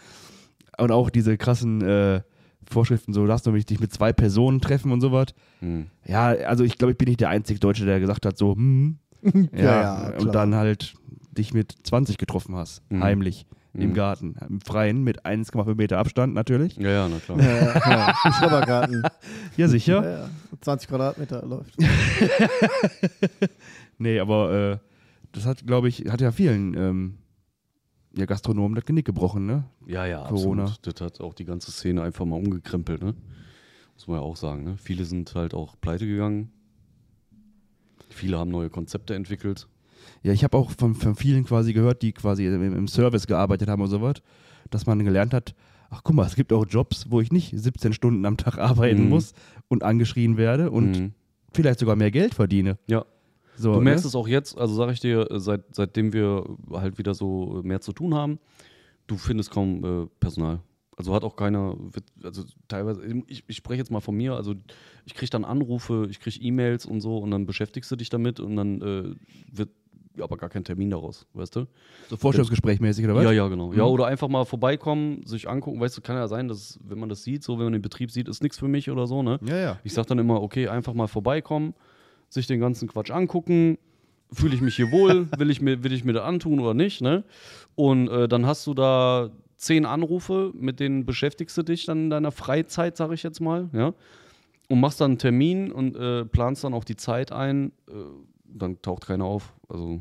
[0.79, 2.23] Und auch diese krassen äh,
[2.71, 5.27] Vorschriften, so darfst du mich dich mit zwei Personen treffen und sowas.
[5.61, 5.87] Hm.
[6.07, 8.99] Ja, also ich glaube, ich bin nicht der einzige Deutsche, der gesagt hat, so, hm,
[9.53, 10.95] ja, Ja, ja, und dann halt
[11.33, 13.03] dich mit 20 getroffen hast, Mhm.
[13.03, 13.95] heimlich, im Mhm.
[13.95, 16.77] Garten, im Freien, mit 1,5 Meter Abstand natürlich.
[16.77, 17.39] Ja, ja, na klar.
[17.41, 18.15] Ja, ja, ja.
[18.25, 19.03] Im Schrebergarten.
[19.57, 20.03] Ja, sicher.
[20.03, 20.31] Ja, ja.
[20.61, 21.77] 20 Quadratmeter läuft.
[23.99, 24.79] Nee, aber äh,
[25.33, 27.19] das hat, glaube ich, hat ja vielen ähm,
[28.17, 29.65] ja, Gastronomen das Genick gebrochen, ne?
[29.87, 30.63] Ja, ja, Corona.
[30.65, 30.87] absolut.
[30.87, 33.15] Das hat auch die ganze Szene einfach mal umgekrempelt, ne?
[33.95, 34.77] Muss man ja auch sagen, ne?
[34.79, 36.51] Viele sind halt auch pleite gegangen.
[38.09, 39.69] Viele haben neue Konzepte entwickelt.
[40.23, 43.69] Ja, ich habe auch von, von vielen quasi gehört, die quasi im, im Service gearbeitet
[43.69, 44.17] haben und sowas,
[44.71, 45.55] dass man gelernt hat,
[45.89, 49.05] ach guck mal, es gibt auch Jobs, wo ich nicht 17 Stunden am Tag arbeiten
[49.05, 49.09] Mhm.
[49.09, 49.33] muss
[49.69, 51.13] und angeschrien werde und Mhm.
[51.53, 52.79] vielleicht sogar mehr Geld verdiene.
[52.87, 53.05] Ja.
[53.57, 54.09] So, Du merkst ne?
[54.09, 57.93] es auch jetzt, also sage ich dir, seit, seitdem wir halt wieder so mehr zu
[57.93, 58.39] tun haben,
[59.07, 60.61] du findest kaum äh, Personal.
[60.97, 61.77] Also hat auch keiner,
[62.23, 64.55] also teilweise, ich, ich spreche jetzt mal von mir, also
[65.07, 68.39] ich kriege dann Anrufe, ich kriege E-Mails und so und dann beschäftigst du dich damit
[68.39, 69.15] und dann äh,
[69.51, 69.71] wird
[70.23, 71.67] aber gar kein Termin daraus, weißt du?
[72.09, 73.25] So Vorstellungsgespräch mäßig, oder was?
[73.25, 73.73] Ja, ja, genau.
[73.73, 73.91] Ja, Mhm.
[73.91, 77.23] oder einfach mal vorbeikommen, sich angucken, weißt du, kann ja sein, dass, wenn man das
[77.25, 79.39] sieht, so, wenn man den Betrieb sieht, ist nichts für mich oder so, ne?
[79.45, 79.79] Ja, ja.
[79.85, 81.75] Ich sag dann immer, okay, einfach mal vorbeikommen,
[82.29, 83.79] sich den ganzen Quatsch angucken,
[84.33, 87.01] fühle ich mich hier wohl, will ich mir, will ich mir das antun oder nicht,
[87.01, 87.25] ne?
[87.75, 92.11] Und äh, dann hast du da zehn Anrufe, mit denen beschäftigst du dich dann in
[92.11, 93.93] deiner Freizeit, sag ich jetzt mal, ja?
[94.69, 97.93] Und machst dann einen Termin und äh, planst dann auch die Zeit ein, äh,
[98.47, 99.53] dann taucht keiner auf.
[99.69, 100.01] Also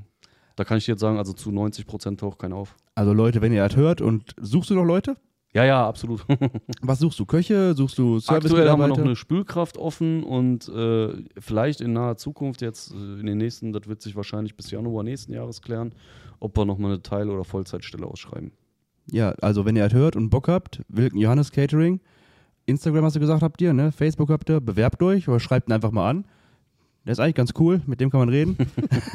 [0.59, 2.75] da kann ich dir jetzt sagen, also zu 90 Prozent taucht keiner auf.
[2.93, 5.15] Also Leute, wenn ihr das hört und suchst du noch Leute?
[5.53, 6.25] Ja, ja, absolut.
[6.81, 7.25] Was suchst du?
[7.25, 7.73] Köche?
[7.73, 8.51] Suchst du Service?
[8.51, 13.19] Aktuell haben wir noch eine Spülkraft offen und äh, vielleicht in naher Zukunft, jetzt äh,
[13.19, 15.95] in den nächsten, das wird sich wahrscheinlich bis Januar nächsten Jahres klären,
[16.41, 18.51] ob wir nochmal eine Teil- oder Vollzeitstelle ausschreiben.
[19.09, 22.01] Ja, also wenn ihr halt hört und Bock habt, Wilken Johannes Catering,
[22.65, 23.93] Instagram hast du gesagt, habt ihr, ne?
[23.93, 26.25] Facebook habt ihr, bewerbt euch oder schreibt ihn einfach mal an.
[27.05, 28.57] Der ist eigentlich ganz cool, mit dem kann man reden.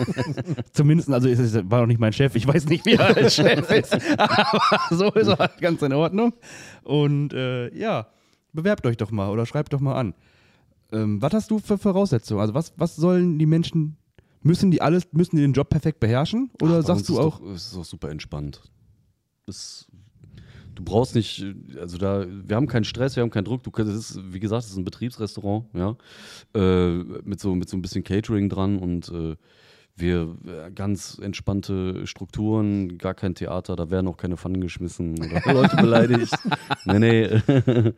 [0.73, 3.35] Zumindest, also ist, es war noch nicht mein Chef, ich weiß nicht, wie er als
[3.37, 6.33] Chef ist, aber so ist er halt ganz in Ordnung.
[6.83, 8.09] Und äh, ja,
[8.53, 10.15] bewerbt euch doch mal oder schreibt doch mal an.
[10.93, 12.41] Ähm, was hast du für Voraussetzungen?
[12.41, 13.97] Also was, was sollen die Menschen,
[14.43, 16.51] müssen die alles, müssen die den Job perfekt beherrschen?
[16.63, 18.63] Oder Ach, sagst du ist auch, Doch, es ist doch super entspannt.
[19.47, 19.87] Das,
[20.75, 21.45] du brauchst nicht,
[21.81, 23.63] also da, wir haben keinen Stress, wir haben keinen Druck.
[23.63, 25.97] Du kannst, es ist, wie gesagt, es ist ein Betriebsrestaurant, ja,
[26.55, 29.37] äh, mit so mit so ein bisschen Catering dran und äh,
[29.97, 35.53] wir äh, ganz entspannte Strukturen, gar kein Theater, da werden auch keine Pfannen geschmissen oder
[35.53, 36.35] Leute beleidigt.
[36.85, 37.41] nee, nee.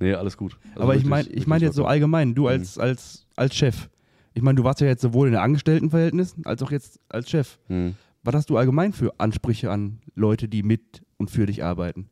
[0.00, 0.56] nee, alles gut.
[0.70, 3.88] Also aber ich meine ich mein jetzt so allgemein, du als, als, als Chef.
[4.32, 7.58] Ich meine, du warst ja jetzt sowohl in Angestelltenverhältnissen als auch jetzt als Chef.
[7.66, 7.94] Hm.
[8.22, 12.10] Was hast du allgemein für Ansprüche an Leute, die mit und für dich arbeiten?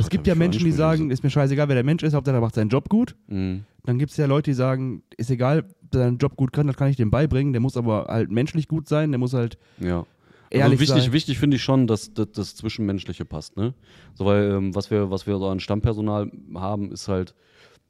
[0.00, 2.40] Es gibt ja Menschen, die sagen, ist mir scheißegal, wer der Mensch ist, Hauptsache er
[2.40, 3.16] macht seinen Job gut.
[3.28, 3.64] Hm.
[3.84, 6.76] Dann gibt es ja Leute, die sagen, ist egal, der seinen Job gut kann, das
[6.76, 7.52] kann ich dem beibringen.
[7.52, 10.04] Der muss aber halt menschlich gut sein, der muss halt Ja.
[10.50, 11.12] ehrlich also wichtig, sein.
[11.12, 13.74] wichtig finde ich schon, dass, dass das Zwischenmenschliche passt, ne?
[14.14, 17.34] So, weil ähm, was wir, was wir so an Stammpersonal haben, ist halt,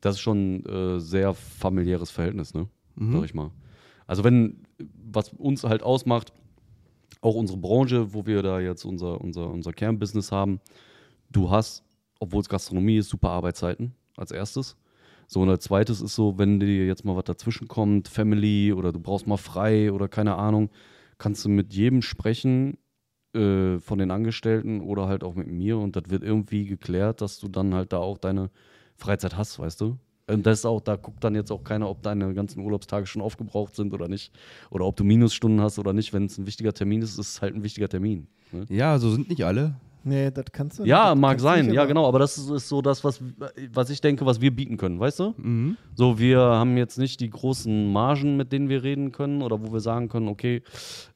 [0.00, 2.68] das ist schon äh, sehr familiäres Verhältnis, ne?
[2.96, 3.12] Mhm.
[3.12, 3.50] Sag ich mal.
[4.06, 4.66] Also wenn,
[5.10, 6.32] was uns halt ausmacht,
[7.20, 10.60] auch unsere Branche, wo wir da jetzt unser, unser, unser Kernbusiness haben,
[11.36, 11.84] du hast,
[12.18, 14.76] obwohl es Gastronomie ist, super Arbeitszeiten als erstes.
[15.28, 18.92] So, und als zweites ist so, wenn dir jetzt mal was dazwischen kommt, Family oder
[18.92, 20.70] du brauchst mal frei oder keine Ahnung,
[21.18, 22.78] kannst du mit jedem sprechen
[23.34, 27.38] äh, von den Angestellten oder halt auch mit mir und das wird irgendwie geklärt, dass
[27.38, 28.50] du dann halt da auch deine
[28.94, 29.98] Freizeit hast, weißt du?
[30.28, 33.22] Und das ist auch, da guckt dann jetzt auch keiner, ob deine ganzen Urlaubstage schon
[33.22, 34.32] aufgebraucht sind oder nicht.
[34.70, 36.12] Oder ob du Minusstunden hast oder nicht.
[36.12, 38.26] Wenn es ein wichtiger Termin ist, ist es halt ein wichtiger Termin.
[38.50, 38.66] Ne?
[38.68, 39.76] Ja, so sind nicht alle.
[40.06, 42.68] Nee, das kannst du Ja, das mag sein, nicht, ja genau, aber das ist, ist
[42.68, 43.20] so das, was,
[43.72, 45.34] was ich denke, was wir bieten können, weißt du?
[45.36, 45.76] Mhm.
[45.96, 49.72] So, wir haben jetzt nicht die großen Margen, mit denen wir reden können oder wo
[49.72, 50.62] wir sagen können, okay,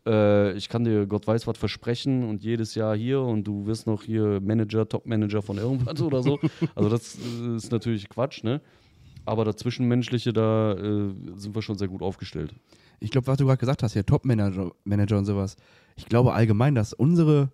[0.07, 3.87] äh, ich kann dir Gott weiß was versprechen und jedes Jahr hier und du wirst
[3.87, 6.41] noch hier Manager, Top-Manager von irgendwas oder so.
[6.75, 8.61] Also das äh, ist natürlich Quatsch, ne?
[9.25, 12.55] Aber das Zwischenmenschliche, da äh, sind wir schon sehr gut aufgestellt.
[12.99, 15.57] Ich glaube, was du gerade gesagt hast, hier Top-Manager Manager und sowas.
[15.97, 17.53] Ich glaube allgemein, dass unsere,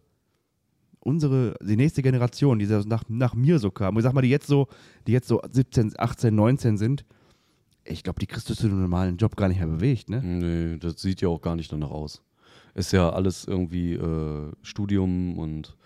[1.07, 4.49] unsere, die nächste Generation, die nach, nach mir so kam, ich sag mal, die jetzt
[4.49, 4.67] so,
[5.07, 7.05] die jetzt so 17, 18, 19 sind,
[7.85, 10.21] ich glaube, die kriegst du zu einem normalen Job gar nicht mehr bewegt, ne?
[10.21, 12.23] Nee, das sieht ja auch gar nicht danach aus.
[12.75, 15.77] Ist ja alles irgendwie äh, Studium und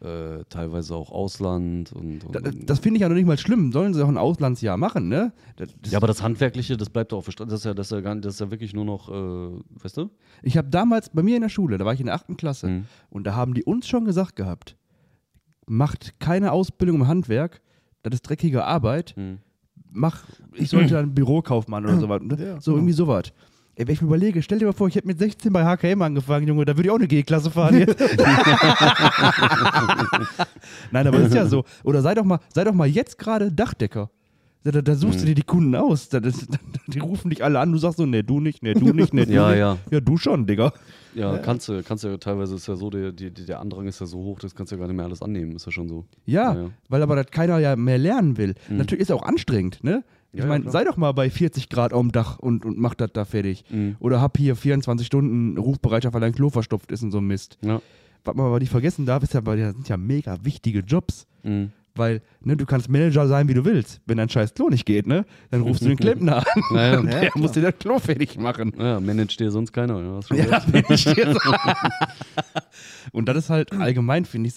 [0.00, 3.72] äh, teilweise auch Ausland und, und Da- Das finde ich ja noch nicht mal schlimm.
[3.72, 5.32] Sollen sie auch ein Auslandsjahr machen, ne?
[5.56, 7.48] Das, das, Ja, aber das Handwerkliche, das bleibt doch auf der Straße.
[7.50, 9.96] Das ist ja, das ist ja, gar, das ist ja wirklich nur noch, äh, weißt
[9.96, 10.10] du?
[10.42, 12.68] ich habe damals bei mir in der Schule, da war ich in der achten Klasse,
[12.68, 12.84] Mhm.
[13.10, 14.76] und da haben die uns schon gesagt gehabt,
[15.66, 17.60] macht keine Ausbildung im Handwerk,
[18.02, 19.38] das ist dreckige Arbeit, Mhm.
[19.90, 20.24] mach,
[20.54, 22.20] ich sollte dann Bürokaufmann oder sowas.
[22.22, 22.36] ne?
[22.38, 23.32] Ja, so irgendwie sowas.
[23.78, 26.00] Ey, wenn ich mir überlege, stell dir mal vor, ich hätte mit 16 bei HKM
[26.00, 28.00] angefangen, Junge, da würde ich auch eine G-Klasse fahren jetzt.
[30.90, 31.64] Nein, aber ist ja so.
[31.84, 34.10] Oder sei doch mal, sei doch mal jetzt gerade Dachdecker.
[34.64, 35.20] Da, da, da suchst Mhm.
[35.20, 36.08] du dir die Kunden aus.
[36.08, 36.46] Da, das,
[36.88, 39.26] die rufen dich alle an, du sagst so, nee, du nicht, nee, du nicht, nee,
[39.26, 39.58] du Ja, nicht.
[39.58, 39.76] ja.
[39.90, 40.72] Ja, du schon, Digga.
[41.14, 44.06] Ja, kannst du, kannst du, teilweise ist ja so, der, die- der Andrang ist ja
[44.06, 46.04] so hoch, das kannst du ja gar nicht mehr alles annehmen, ist ja schon so.
[46.26, 46.70] Ja, Ja, ja.
[46.88, 48.54] weil aber das keiner ja mehr lernen will.
[48.68, 50.02] Natürlich ist es auch anstrengend, ne?
[50.36, 50.72] Ich Ja, ja, meine, klar.
[50.72, 53.64] sei doch mal bei 40 Grad auf dem Dach und, und mach das da fertig.
[53.70, 53.96] Mhm.
[54.00, 57.58] Oder hab hier 24 Stunden Rufbereitschaft, weil dein Klo verstopft ist und so ein Mist.
[57.64, 57.80] Ja.
[58.24, 61.26] Was man aber nicht vergessen darf, ist ja, weil das sind ja mega wichtige Jobs.
[61.42, 61.70] Mhm.
[61.94, 64.02] Weil, ne, du kannst Manager sein, wie du willst.
[64.04, 66.44] Wenn dein scheiß Klo nicht geht, ne, dann rufst du den Klempner an.
[66.70, 68.74] Naja, der muss dir das Klo fertig machen.
[68.78, 69.98] ja, managt dir sonst keiner.
[70.02, 71.40] Ja, hast schon Ja, ich dir so.
[73.12, 74.54] Und das ist halt allgemein, finde ich,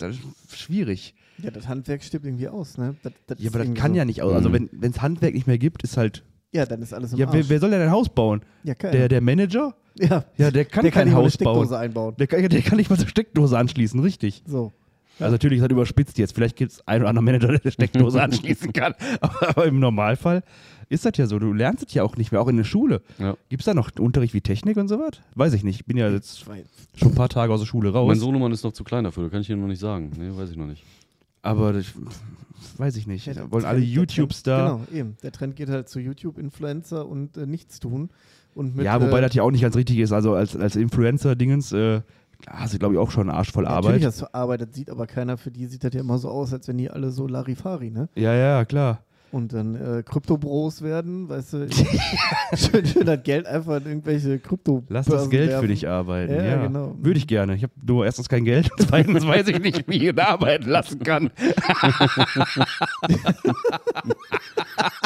[0.54, 1.14] schwierig.
[1.42, 2.96] Ja, das Handwerk stirbt irgendwie aus, ne?
[3.04, 3.98] Das, das Ja, aber das kann so.
[3.98, 4.34] ja nicht aus.
[4.34, 4.70] Also, Mhm.
[4.72, 6.24] wenn es Handwerk nicht mehr gibt, ist halt.
[6.52, 7.50] Ja, dann ist alles im Ja, wer, Arsch.
[7.50, 8.42] wer soll denn ein Haus bauen?
[8.64, 8.92] ja, keiner.
[8.94, 9.76] Der, der Manager?
[9.96, 11.56] ja, Ja, der kann der kann kein nicht mal eine Haus bauen.
[11.66, 12.16] Steckdose einbauen.
[12.18, 14.42] Der kann, der kann nicht mal zur Steckdose anschließen, richtig.
[14.48, 14.72] So.
[15.20, 16.34] Also natürlich ist das überspitzt jetzt.
[16.34, 18.96] Vielleicht gibt es einen oder anderen Manager, der eine Steckdose anschließen kann.
[19.20, 20.44] Aber, im Normalfall
[20.88, 21.38] ist das ja so.
[21.40, 23.02] Du lernst es ja auch nicht mehr, auch in der Schule.
[23.20, 23.36] Ja.
[23.50, 25.12] Gibt es da noch Unterricht wie Technik und sowas?
[25.36, 25.82] Weiß ich nicht.
[25.82, 26.40] Ich bin ja jetzt
[26.96, 28.08] schon ein paar Tage aus der Schule raus.
[28.08, 30.12] Mein Sohnemann ist noch zu klein dafür, kann ich Ihnen noch nicht sagen.
[30.18, 30.84] Nee, weiß ich noch nicht.
[31.42, 31.86] Aber das,
[32.78, 33.26] weiß ich nicht.
[33.26, 34.78] Ja, wollen Trend- alle YouTube-Star.
[34.80, 35.18] Genau, eben.
[35.24, 38.10] Der Trend geht halt zu YouTube-Influencer und äh, nichts tun.
[38.56, 40.12] Und mit, Ja, wobei äh, das ja auch nicht ganz richtig ist.
[40.12, 42.02] Also als, als Influencer-Dingens, äh,
[42.48, 44.06] hast du, glaube ich, auch schon einen Arsch voll Natürlich Arbeit.
[44.06, 46.52] hast du Arbeit, das sieht aber keiner, für die sieht das ja immer so aus,
[46.54, 48.10] als wenn die alle so Larifari, ne?
[48.16, 49.04] Ja, ja, klar.
[49.32, 51.68] Und dann äh, Kryptobros werden, weißt du,
[52.56, 54.84] schön, schön das Geld einfach in irgendwelche Krypto.
[54.90, 56.34] Lass das Geld für dich arbeiten.
[56.34, 56.96] Ja, Ja, genau.
[57.00, 57.56] Würde ich gerne.
[57.56, 61.00] Ich habe nur erstens kein Geld, zweitens weiß ich nicht, wie ich ihn arbeiten lassen
[61.00, 61.30] kann.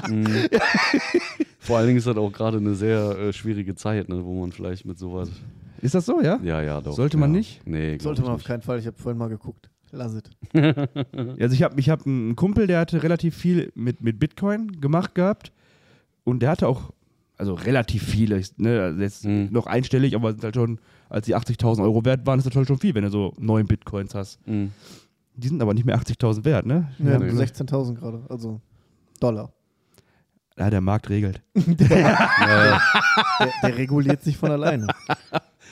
[0.09, 0.27] Mhm.
[1.59, 4.51] Vor allen Dingen ist das auch gerade eine sehr äh, schwierige Zeit, ne, wo man
[4.51, 5.29] vielleicht mit sowas.
[5.81, 6.39] Ist das so, ja?
[6.43, 6.93] Ja, ja, doch.
[6.93, 7.37] Sollte man ja.
[7.37, 7.65] nicht?
[7.67, 8.47] Nee, Sollte man auf nicht.
[8.47, 8.79] keinen Fall.
[8.79, 9.69] Ich habe vorhin mal geguckt.
[9.95, 10.23] Lass es.
[11.39, 15.13] Also ich habe ich hab einen Kumpel, der hatte relativ viel mit, mit Bitcoin gemacht
[15.15, 15.51] gehabt
[16.23, 16.91] und der hatte auch,
[17.37, 19.49] also relativ viele, ne, also jetzt Mhm.
[19.51, 20.79] noch einstellig, aber sind halt schon,
[21.09, 23.67] als die 80.000 Euro wert waren, ist das halt schon viel, wenn du so neun
[23.67, 24.39] Bitcoins hast.
[24.47, 24.71] Mhm.
[25.35, 26.89] Die sind aber nicht mehr 80.000 wert, ne?
[26.99, 27.29] Ja, nee.
[27.31, 28.21] 16.000 gerade.
[28.29, 28.61] Also
[29.19, 29.51] Dollar.
[30.57, 31.41] Ja, der Markt regelt.
[31.89, 32.81] Ja.
[33.39, 34.87] Der, der reguliert sich von alleine.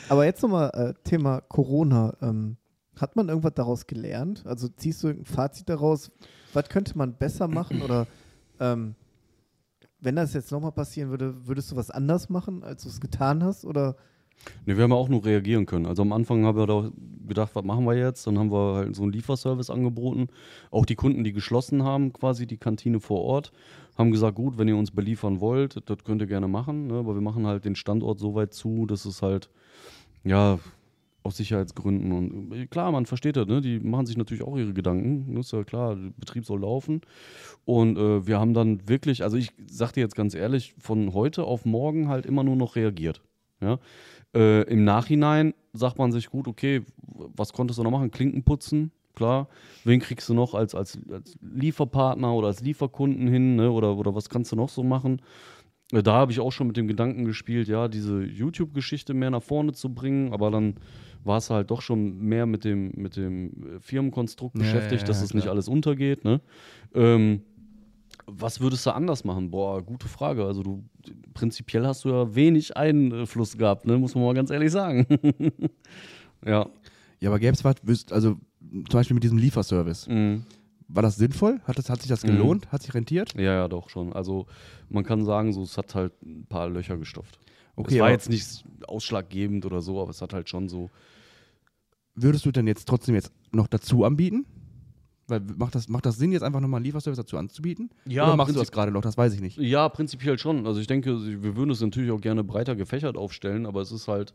[0.10, 2.14] Aber jetzt nochmal äh, Thema Corona.
[2.22, 2.58] Ähm,
[3.02, 4.44] hat man irgendwas daraus gelernt?
[4.46, 6.12] Also ziehst du ein Fazit daraus?
[6.54, 7.82] Was könnte man besser machen?
[7.82, 8.08] Oder
[8.60, 8.96] ähm,
[10.00, 13.44] wenn das jetzt nochmal passieren würde, würdest du was anders machen, als du es getan
[13.44, 13.66] hast?
[13.66, 13.96] Oder
[14.66, 15.86] Nee, wir haben ja auch nur reagieren können.
[15.86, 16.92] Also am Anfang haben wir da
[17.28, 18.26] gedacht, was machen wir jetzt?
[18.26, 20.28] Dann haben wir halt so einen Lieferservice angeboten.
[20.72, 23.52] Auch die Kunden, die geschlossen haben, quasi die Kantine vor Ort,
[23.98, 26.88] haben gesagt, gut, wenn ihr uns beliefern wollt, das könnt ihr gerne machen.
[26.88, 26.96] Ne?
[26.96, 29.50] Aber wir machen halt den Standort so weit zu, dass es halt,
[30.24, 30.60] ja,
[31.24, 33.62] aus Sicherheitsgründen und äh, klar, man versteht das, ne?
[33.62, 35.34] Die machen sich natürlich auch ihre Gedanken.
[35.34, 35.42] Ne?
[35.42, 37.02] Ist ja klar, der Betrieb soll laufen.
[37.66, 41.44] Und äh, wir haben dann wirklich, also ich sag dir jetzt ganz ehrlich, von heute
[41.44, 43.22] auf morgen halt immer nur noch reagiert.
[43.62, 43.80] Ja?
[44.34, 48.12] Äh, Im Nachhinein sagt man sich, gut, okay, was konntest du noch machen?
[48.12, 49.48] Klinken putzen, klar.
[49.84, 53.56] Wen kriegst du noch als, als, als Lieferpartner oder als Lieferkunden hin?
[53.56, 53.72] Ne?
[53.72, 55.22] Oder, oder was kannst du noch so machen?
[55.92, 59.74] Da habe ich auch schon mit dem Gedanken gespielt, ja, diese YouTube-Geschichte mehr nach vorne
[59.74, 60.76] zu bringen, aber dann
[61.24, 65.08] war es halt doch schon mehr mit dem, mit dem äh, Firmenkonstrukt Ja, beschäftigt, ja,
[65.08, 65.54] dass ja, es nicht klar.
[65.54, 66.24] alles untergeht.
[66.24, 66.40] Ne?
[66.96, 67.42] Ähm,
[68.26, 69.52] was würdest du anders machen?
[69.52, 70.46] Boah, gute Frage.
[70.46, 70.84] Also du
[71.34, 73.98] prinzipiell hast du ja wenig Einfluss gehabt, ne?
[73.98, 75.06] muss man mal ganz ehrlich sagen.
[76.46, 76.68] ja.
[77.20, 77.76] Ja, aber gäbe es was,
[78.12, 78.38] also
[78.72, 80.44] zum Beispiel mit diesem Lieferservice, Mhm.
[80.94, 81.60] War das sinnvoll?
[81.66, 82.28] Hat, das, hat sich das Mhm.
[82.28, 82.72] gelohnt?
[82.72, 83.34] Hat sich rentiert?
[83.36, 84.14] Ja, ja, doch schon.
[84.14, 84.46] Also
[84.90, 87.40] man kann sagen, so, es hat halt ein paar Löcher gestopft.
[87.76, 90.90] Okay, es war jetzt nicht ausschlaggebend oder so, aber es hat halt schon so.
[92.16, 94.46] würdest du denn jetzt trotzdem jetzt noch dazu anbieten?
[95.28, 97.90] Weil macht das, macht das Sinn, jetzt einfach nochmal einen Lieferservice dazu anzubieten?
[98.06, 99.02] Ja, Oder machst du das gerade noch?
[99.02, 99.58] Das weiß ich nicht.
[99.58, 100.68] Ja, prinzipiell schon.
[100.68, 104.10] Also ich denke, wir würden es natürlich auch gerne breiter gefächert aufstellen, aber es ist
[104.10, 104.34] halt,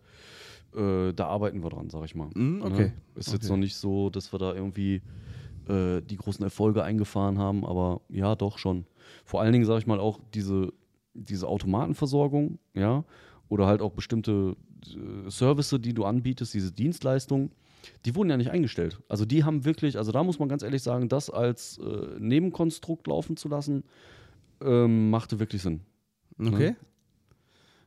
[0.74, 2.30] äh, da arbeiten wir dran, sag ich mal.
[2.34, 2.82] Mhm, okay.
[2.82, 2.92] Ne?
[3.14, 3.52] Ist jetzt Okay.
[3.52, 5.02] noch nicht so, dass wir da irgendwie
[5.68, 8.86] äh, die großen Erfolge eingefahren haben, aber ja, doch schon.
[9.24, 10.72] Vor allen Dingen, sag ich mal, auch diese,
[11.14, 13.04] diese Automatenversorgung, ja,
[13.48, 14.56] oder halt auch bestimmte
[14.86, 17.50] äh, Services, die du anbietest, diese Dienstleistungen,
[18.04, 19.00] die wurden ja nicht eingestellt.
[19.08, 23.06] Also die haben wirklich, also da muss man ganz ehrlich sagen, das als äh, Nebenkonstrukt
[23.06, 23.84] laufen zu lassen,
[24.60, 25.80] ähm, machte wirklich Sinn.
[26.38, 26.74] Okay.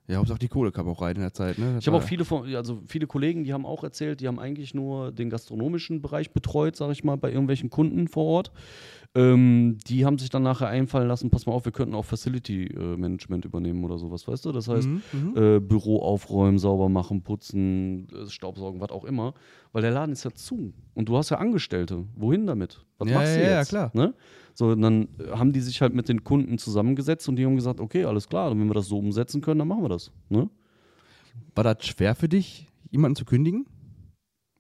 [0.10, 1.74] Ja, Hauptsache die Kohle kam auch rein in der Zeit, ne?
[1.76, 4.40] Das Ich habe auch viele von, also viele Kollegen, die haben auch erzählt, die haben
[4.40, 8.52] eigentlich nur den gastronomischen Bereich betreut, sage ich mal, bei irgendwelchen Kunden vor Ort.
[9.16, 12.66] Ähm, die haben sich dann nachher einfallen lassen, pass mal auf, wir könnten auch Facility
[12.66, 14.52] äh, Management übernehmen oder sowas, weißt du?
[14.52, 15.38] Das heißt, Mhm, mhm.
[15.38, 19.34] äh, Büro aufräumen, sauber machen, putzen, äh, Staubsaugen, was auch immer.
[19.72, 20.74] Weil der Laden ist ja zu.
[20.94, 22.06] Und du hast ja Angestellte.
[22.16, 22.86] Wohin damit?
[23.00, 23.70] Was Ja, machst du ja, ja, jetzt?
[23.70, 23.90] klar.
[23.96, 24.14] Ne?
[24.54, 27.80] So, dann äh, haben die sich halt mit den Kunden zusammengesetzt und die haben gesagt,
[27.80, 30.12] okay, alles klar, wenn wir das so umsetzen können, dann machen wir das.
[30.30, 30.50] Ne?
[31.56, 33.66] War das schwer für dich, jemanden zu kündigen?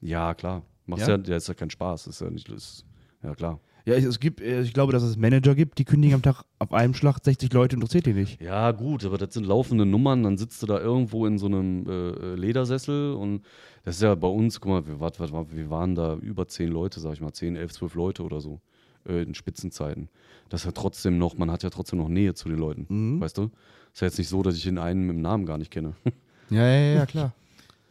[0.01, 0.63] Ja, klar.
[0.87, 1.13] Machst Ja?
[1.13, 2.07] ja, der ist ja kein Spaß.
[2.07, 2.49] Ist ja nicht.
[2.49, 2.83] Ist,
[3.21, 3.59] ja, klar.
[3.85, 6.73] Ja, es, gibt, äh, ich glaube, dass es Manager gibt, die kündigen am Tag auf
[6.73, 8.41] einem Schlag 60 Leute, interessiert die nicht.
[8.41, 10.23] Ja, gut, aber das sind laufende Nummern.
[10.23, 13.43] Dann sitzt du da irgendwo in so einem äh, äh, Ledersessel und
[13.85, 16.69] das ist ja bei uns, guck mal, wir, wat, wat, wir waren da über zehn
[16.69, 18.59] Leute, sag ich mal, zehn, elf, zwölf Leute oder so
[19.07, 20.09] äh, in Spitzenzeiten.
[20.49, 22.85] Das ist ja trotzdem noch, man hat ja trotzdem noch Nähe zu den Leuten.
[22.89, 23.21] Mhm.
[23.21, 23.49] Weißt du?
[23.93, 25.93] Ist ja jetzt nicht so, dass ich den einen mit dem Namen gar nicht kenne.
[26.51, 27.35] Ja, ja, ja, klar.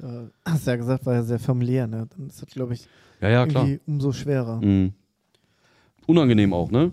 [0.03, 2.09] äh, hast ja gesagt, war ja sehr familiär, ne?
[2.17, 2.89] Dann ist das, glaube ich,
[3.21, 4.61] ja, ja, umso schwerer.
[4.61, 4.95] Mhm.
[6.09, 6.91] Unangenehm auch, ne?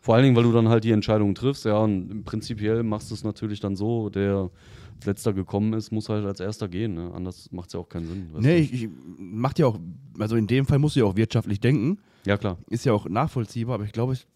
[0.00, 3.14] Vor allen Dingen, weil du dann halt die Entscheidung triffst, ja, und prinzipiell machst du
[3.14, 4.50] es natürlich dann so, der
[4.96, 7.10] als letzter gekommen ist, muss halt als erster gehen, ne?
[7.14, 8.26] Anders macht es ja auch keinen Sinn.
[8.38, 8.62] Nee, du?
[8.62, 8.88] ich, ich
[9.18, 9.78] macht ja auch,
[10.18, 11.98] also in dem Fall musst du ja auch wirtschaftlich denken.
[12.26, 12.58] ja, klar.
[12.68, 14.26] Ist ja auch nachvollziehbar, aber ich glaube, ich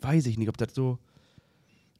[0.00, 0.98] weiß ich nicht, ob das so.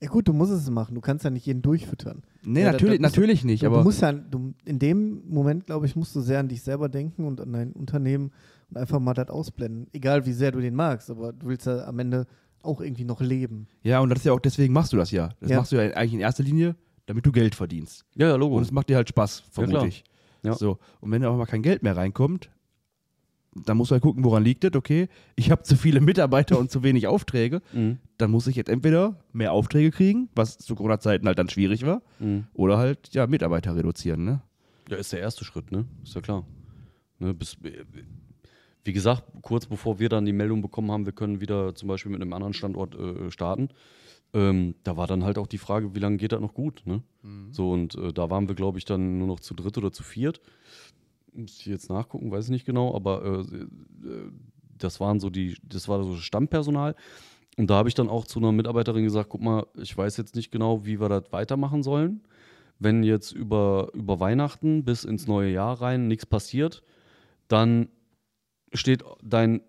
[0.00, 0.96] Ja gut, du musst es machen.
[0.96, 2.22] Du kannst ja nicht jeden durchfüttern.
[2.42, 3.78] Nee, Ja, da- natürlich, da du- natürlich nicht, du, aber.
[3.78, 6.88] du musst ja, du, in dem Moment, glaube ich, musst du sehr an dich selber
[6.88, 8.32] denken und an dein Unternehmen
[8.74, 9.86] und einfach mal das ausblenden.
[9.92, 12.26] Egal wie sehr du den magst, aber du willst ja am Ende
[12.62, 13.66] auch irgendwie noch leben.
[13.82, 15.30] ja, und das ist ja auch, deswegen machst du das ja.
[15.40, 15.58] Das Ja.
[15.58, 18.04] machst du ja eigentlich in erster Linie, damit du Geld verdienst.
[18.14, 18.56] Ja, ja, Logo.
[18.56, 19.86] Und es macht dir halt Spaß, vermute klar.
[19.86, 20.04] ich.
[20.44, 20.54] Ja.
[20.54, 22.50] So, und wenn da auch mal kein Geld mehr reinkommt,
[23.66, 26.70] dann musst du halt gucken, woran liegt das, okay, ich habe zu viele Mitarbeiter und
[26.70, 27.98] zu wenig Aufträge, Mhm.
[28.16, 32.00] dann muss ich jetzt entweder mehr Aufträge kriegen, was zu Corona-Zeiten halt dann schwierig war,
[32.20, 32.44] Mhm.
[32.54, 34.40] oder halt, ja, Mitarbeiter reduzieren, ne?
[34.88, 35.84] Ja, ist der erste Schritt, ne?
[36.02, 36.46] Ist ja klar.
[37.18, 37.56] Ne, bis,
[38.84, 42.12] wie gesagt, kurz bevor wir dann die Meldung bekommen haben, wir können wieder zum Beispiel
[42.12, 43.68] mit einem anderen Standort äh, starten,
[44.34, 47.02] ähm, da war dann halt auch die Frage, wie lange geht das noch gut, ne?
[47.52, 50.02] So, und äh, da waren wir, glaube ich, dann nur noch zu dritt oder zu
[50.02, 50.40] viert.
[51.34, 53.66] Muss ich jetzt nachgucken, weiß ich nicht genau, aber äh, äh,
[54.78, 56.94] das waren so die, das war so Stammpersonal.
[57.58, 60.34] Und da habe ich dann auch zu einer Mitarbeiterin gesagt, guck mal, ich weiß jetzt
[60.34, 62.22] nicht genau, wie wir das weitermachen sollen.
[62.78, 66.82] Wenn jetzt über, über Weihnachten bis ins neue Jahr rein nichts passiert,
[67.48, 67.88] dann
[68.72, 69.60] steht dein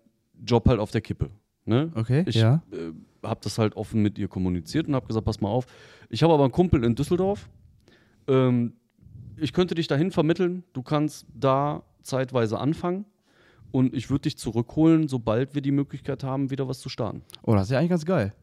[0.44, 1.30] Job halt auf der Kippe.
[1.64, 1.90] Ne?
[1.94, 2.62] Okay, Ich ja.
[2.72, 2.92] äh,
[3.26, 5.66] habe das halt offen mit ihr kommuniziert und habe gesagt, pass mal auf,
[6.10, 7.48] ich habe aber einen Kumpel in Düsseldorf.
[8.28, 8.74] Ähm,
[9.36, 10.62] ich könnte dich dahin vermitteln.
[10.74, 13.06] Du kannst da zeitweise anfangen
[13.72, 17.22] und ich würde dich zurückholen, sobald wir die Möglichkeit haben, wieder was zu starten.
[17.42, 18.34] Oh, das ist ja eigentlich ganz geil.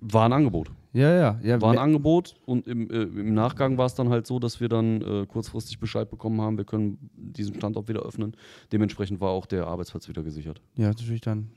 [0.00, 0.70] War ein Angebot.
[0.92, 1.60] Ja, ja, ja.
[1.60, 4.68] War ein Angebot und im, äh, im Nachgang war es dann halt so, dass wir
[4.68, 8.34] dann äh, kurzfristig Bescheid bekommen haben, wir können diesen Standort wieder öffnen.
[8.72, 10.60] Dementsprechend war auch der Arbeitsplatz wieder gesichert.
[10.76, 11.50] ja, natürlich dann.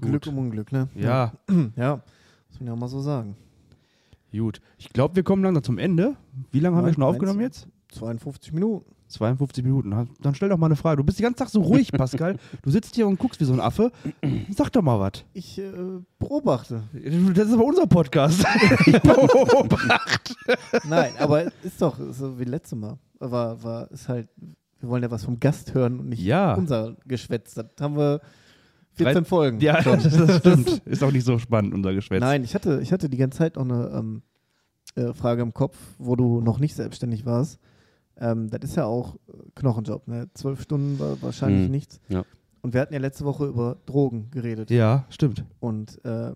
[0.00, 0.88] Glück um Unglück, ne?
[0.94, 1.32] Ja,
[1.76, 2.02] Ja,
[2.48, 3.36] muss man ja mal so sagen.
[4.32, 4.60] gut.
[4.78, 6.16] Ich glaube, wir kommen langsam zum Ende.
[6.50, 7.68] Wie lange haben wir schon aufgenommen jetzt?
[7.92, 8.94] 52 Minuten.
[9.08, 10.08] 52 Minuten.
[10.20, 10.98] Dann stell doch mal eine Frage.
[10.98, 12.36] Du bist den ganzen Tag so ruhig, Pascal.
[12.62, 13.90] Du sitzt hier und guckst wie so ein Affe.
[14.54, 15.24] Sag doch mal was.
[15.32, 15.72] Ich äh,
[16.18, 16.82] beobachte.
[17.34, 18.44] Das ist aber unser Podcast.
[18.86, 20.34] Ich beobachte.
[20.86, 22.98] Nein, aber ist doch so wie letztes Mal.
[23.18, 24.28] War, war, ist halt,
[24.80, 26.54] wir wollen ja was vom Gast hören und nicht Ja.
[26.54, 27.54] unser Geschwätz.
[27.54, 28.20] Das haben wir
[28.92, 29.60] 14 Drei- Folgen.
[29.60, 30.02] ja, schon.
[30.02, 30.82] das, das stimmt.
[30.84, 32.20] Ist auch nicht so spannend, unser Geschwätz.
[32.20, 34.22] Nein, ich hatte, ich hatte die ganze Zeit auch eine ähm,
[34.96, 37.58] äh, Frage im Kopf, wo du noch nicht selbstständig warst.
[38.20, 40.28] Ähm, das ist ja auch äh, Knochenjob, ne?
[40.34, 42.00] Zwölf Stunden war wahrscheinlich Mhm, nichts.
[42.08, 42.24] ja.
[42.60, 44.70] Und wir hatten ja letzte Woche über Drogen geredet.
[44.70, 45.44] Ja, stimmt.
[45.60, 46.32] Und äh,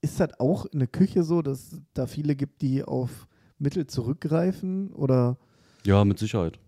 [0.00, 3.28] ist das auch in der Küche so, dass da viele gibt, die auf
[3.58, 4.92] Mittel zurückgreifen?
[4.92, 5.36] Oder
[5.84, 6.58] Ja, mit Sicherheit.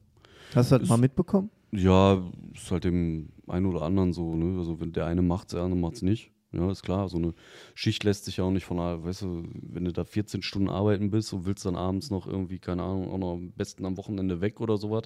[0.55, 1.51] hast du das Ist- mal mitbekommen?
[1.73, 2.23] Ja,
[2.55, 4.59] ist halt dem einen oder anderen so, ne?
[4.59, 6.31] Also wenn der eine macht's, der andere macht's nicht.
[6.55, 7.09] Ja, ist klar.
[7.09, 7.35] So eine
[7.75, 10.69] Schicht lässt sich ja auch nicht von, einer- weißt du, wenn du da 14 Stunden
[10.69, 13.97] arbeiten bist und willst dann abends noch irgendwie, keine Ahnung, auch noch am besten am
[13.97, 15.05] Wochenende weg oder sowas,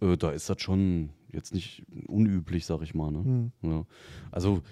[0.00, 3.10] äh, da ist das schon jetzt nicht unüblich, sag ich mal.
[3.12, 3.24] Ne?
[3.24, 3.52] Hm.
[3.62, 3.86] Ja.
[4.30, 4.62] Also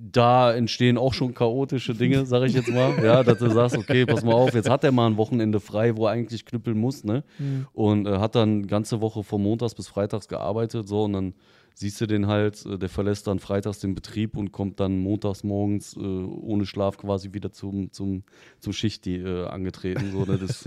[0.00, 3.04] da entstehen auch schon chaotische Dinge, sag ich jetzt mal.
[3.04, 5.96] Ja, dass du sagst, okay, pass mal auf, jetzt hat er mal ein Wochenende frei,
[5.96, 7.22] wo er eigentlich knüppeln muss, ne?
[7.36, 7.66] Hm.
[7.72, 11.34] Und äh, hat dann ganze Woche von Montags bis Freitags gearbeitet, so und dann
[11.74, 15.44] siehst du den halt, äh, der verlässt dann freitags den Betrieb und kommt dann montags
[15.44, 18.22] morgens äh, ohne Schlaf quasi wieder zum, zum,
[18.58, 20.12] zum Schicht die, äh, angetreten.
[20.12, 20.38] So, ne?
[20.38, 20.64] Das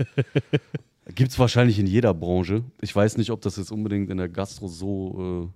[1.14, 2.62] gibt es wahrscheinlich in jeder Branche.
[2.80, 5.50] Ich weiß nicht, ob das jetzt unbedingt in der Gastro so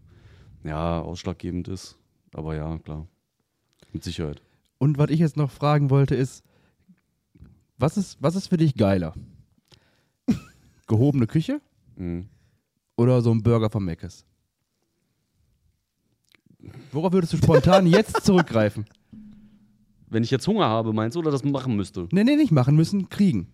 [0.64, 1.96] äh, ja, ausschlaggebend ist.
[2.34, 3.06] Aber ja, klar.
[3.98, 4.40] Mit Sicherheit.
[4.78, 6.44] Und was ich jetzt noch fragen wollte ist,
[7.78, 9.12] was ist, was ist für dich geiler?
[10.86, 11.60] Gehobene Küche
[11.96, 12.28] Mhm.
[12.96, 14.24] oder so ein Burger von Meckes?
[16.92, 18.84] Worauf würdest du spontan jetzt zurückgreifen?
[20.08, 22.08] Wenn ich jetzt Hunger habe, meinst du, oder das machen müsste?
[22.12, 23.48] Nee, nee, nicht machen müssen, kriegen.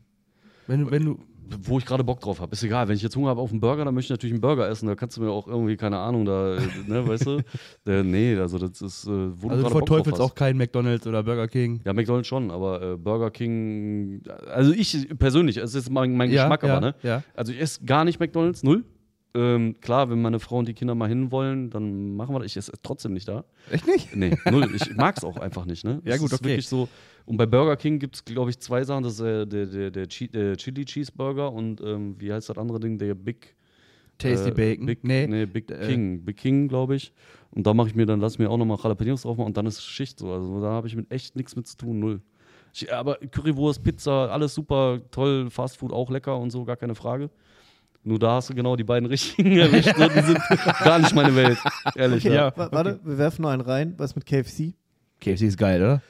[0.67, 1.19] Wenn, du- wenn du.
[1.63, 2.53] Wo ich gerade Bock drauf habe.
[2.53, 2.89] Ist egal.
[2.89, 4.87] Wenn ich jetzt Hunger habe auf einen Burger, dann möchte ich natürlich einen Burger essen.
[4.87, 7.41] Da kannst du mir auch irgendwie, keine Ahnung, da, äh, ne, weißt du?
[7.87, 11.23] Äh, nee, also das ist, äh, wo Also du du verteufelst auch keinen McDonalds oder
[11.23, 11.81] Burger King.
[11.85, 16.63] Ja, McDonald's schon, aber äh, Burger King, also ich persönlich, es ist mein, mein Geschmack
[16.63, 16.95] ja, aber, ne?
[17.03, 17.23] Ja.
[17.35, 18.85] Also ich esse gar nicht McDonalds, null.
[19.37, 22.47] Ähm, klar, wenn meine Frau und die Kinder mal hinwollen, dann machen wir das.
[22.53, 23.45] Ich esse trotzdem nicht da.
[23.69, 24.15] Echt nicht?
[24.15, 24.71] Nee, null.
[24.75, 26.01] Ich mag es auch einfach nicht, ne?
[26.05, 26.51] Ja, Das gut, ist okay.
[26.51, 26.89] wirklich so.
[27.27, 29.03] Und bei Burger King gibt es, glaube ich, zwei Sachen.
[29.03, 32.59] Das ist äh, der, der, der, Chi der Chili Cheeseburger und ähm, wie heißt das
[32.59, 32.99] andere Ding?
[32.99, 33.55] Der Big
[34.19, 34.87] Tasty äh, Bacon.
[34.87, 35.27] Big, nee.
[35.27, 36.23] nee, Big äh, King.
[36.25, 37.13] Big King, glaube ich.
[37.51, 39.67] Und da mache ich mir dann, lass mir auch nochmal Jalapenos drauf machen und dann
[39.67, 40.31] ist Schicht so.
[40.33, 42.21] Also da habe ich mit echt nichts mit zu tun, null.
[42.75, 47.31] Ich, aber Currywurst, Pizza, alles super, toll, Fastfood auch lecker und so, gar keine Frage.
[48.03, 49.97] Nur da hast du genau die beiden richtigen erwischt.
[49.97, 50.39] so, Die sind
[50.85, 51.57] gar nicht meine Welt,
[51.95, 52.27] ehrlich.
[52.27, 52.53] Okay, ja.
[52.57, 53.95] wa- warte, wir werfen noch einen rein.
[53.97, 54.75] Was mit KFC?
[55.21, 56.03] KFC ist geil, oder?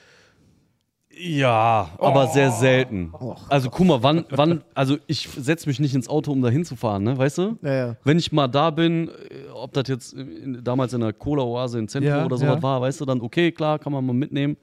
[1.18, 3.10] Ja, aber sehr selten.
[3.12, 6.48] Och, Also guck mal, wann, wann, also ich setze mich nicht ins Auto, um da
[6.48, 7.58] hinzufahren, ne, weißt du?
[7.62, 7.96] Ja, ja.
[8.04, 11.88] Wenn ich mal da bin, äh, ob das jetzt in, damals in der Cola-Oase in
[11.88, 12.62] Zentrum Ja, oder sowas ja.
[12.62, 14.56] war, weißt du, dann okay, klar, kann man mal mitnehmen.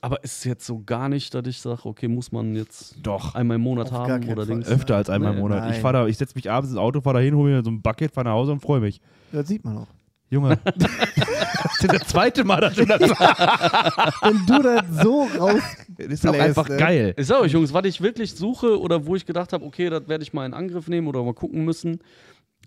[0.00, 3.36] Aber ist jetzt so gar nicht, dass ich sage, okay, muss man jetzt Doch.
[3.36, 4.44] einmal im Monat Auf haben oder.
[4.44, 4.66] Dings.
[4.66, 5.64] Öfter als einmal im Monat.
[5.66, 5.80] Ich nein.
[5.80, 7.80] fahr da, ich setze mich abends ins Auto, fahre da hin, hole mir so ein
[7.80, 9.00] Bucket, fahre nach Hause und freue mich.
[9.30, 9.86] Das sieht man auch.
[10.28, 10.58] Junge,
[11.54, 14.22] Das ist das zweite Mal, dass du das sagst.
[14.22, 15.60] Wenn du das so raus.
[15.98, 16.76] Das ist auch Bläst, einfach ne?
[16.76, 17.14] geil.
[17.16, 20.08] Ich sag euch, Jungs, was ich wirklich suche oder wo ich gedacht habe, okay, das
[20.08, 22.00] werde ich mal in Angriff nehmen oder mal gucken müssen.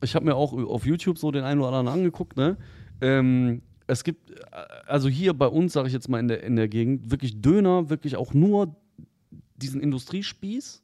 [0.02, 2.58] Ich habe mir auch auf YouTube so den einen oder anderen angeguckt, ne?
[3.02, 4.36] Ähm, es gibt, äh,
[4.88, 7.90] also hier bei uns, sage ich jetzt mal in der, in der Gegend, wirklich Döner,
[7.90, 8.76] wirklich auch nur
[9.58, 10.82] diesen Industriespieß,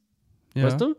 [0.56, 0.64] Ja.
[0.64, 0.96] weißt du?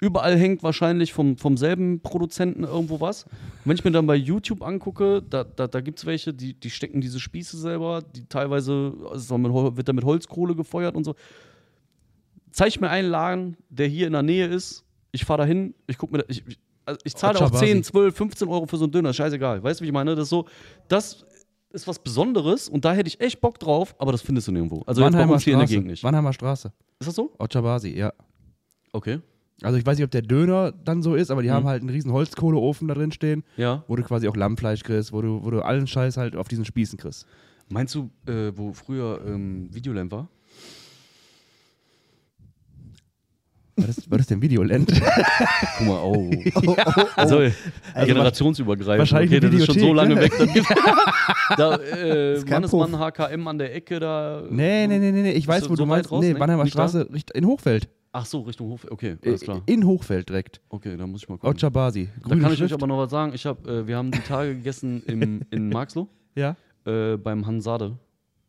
[0.00, 3.24] Überall hängt wahrscheinlich vom, vom selben Produzenten irgendwo was.
[3.24, 3.32] Und
[3.66, 6.70] wenn ich mir dann bei YouTube angucke, da, da, da gibt es welche, die, die
[6.70, 11.14] stecken diese Spieße selber, die teilweise also wird da mit Holzkohle gefeuert und so.
[12.50, 14.84] Zeig mir einen Laden, der hier in der Nähe ist.
[15.12, 16.44] Ich fahre da hin, ich gucke mir da, ich,
[16.86, 17.66] also ich zahle auch Ochabasi.
[17.66, 19.62] 10, 12, 15 Euro für so einen Döner, scheißegal.
[19.62, 20.14] Weißt du, wie ich meine?
[20.14, 20.46] Das ist so,
[20.88, 21.26] das
[21.72, 24.82] ist was Besonderes und da hätte ich echt Bock drauf, aber das findest du nirgendwo.
[24.86, 25.74] Also jetzt Mannheimer uns hier in der Straße.
[25.74, 26.02] Gegend nicht.
[26.02, 26.72] Mannheimer Straße.
[26.98, 27.32] Ist das so?
[27.38, 28.12] Ochabasi, ja.
[28.92, 29.20] Okay.
[29.62, 31.52] Also ich weiß nicht, ob der Döner dann so ist, aber die Mhm.
[31.54, 33.84] haben halt einen riesen Holzkohleofen da drin stehen, Ja.
[33.88, 36.64] wo du quasi auch Lammfleisch kriegst, wo du, wo du allen Scheiß halt auf diesen
[36.64, 37.26] Spießen kriegst.
[37.68, 40.28] Meinst du, äh, wo früher ähm, Videolamp war?
[43.76, 44.92] Was ist, was ist denn Videoland?
[45.78, 46.30] Guck mal, oh.
[46.54, 47.04] Oh, oh, oh.
[47.16, 47.40] Also,
[47.96, 48.98] generationsübergreifend.
[48.98, 50.20] wahrscheinlich okay, das ist schon so lange ne?
[50.22, 50.32] weg.
[50.36, 50.66] Dann gibt,
[51.56, 54.42] da, äh, Mannesmann HKM an der Ecke da.
[54.50, 56.10] nee, nee, nee, nee, nee, ich weiß, wo so du meinst.
[56.10, 56.22] raus?
[56.22, 56.68] Nee, Nee, Mannheimer da?
[56.70, 57.88] Straße in Hochfeld.
[58.12, 58.86] Ach so, Richtung Hof.
[58.90, 59.62] Okay, Äh, alles klar.
[59.66, 60.60] In Hochfeld direkt.
[60.68, 61.50] Okay, da muss ich mal gucken.
[61.56, 62.08] Ochabasi.
[62.22, 62.62] Da kann ich Schrift.
[62.62, 63.32] euch aber noch was sagen.
[63.34, 66.56] Ich hab, äh, wir haben die Tage gegessen im, in Marxloh Ja,
[66.86, 67.96] äh, beim Hansade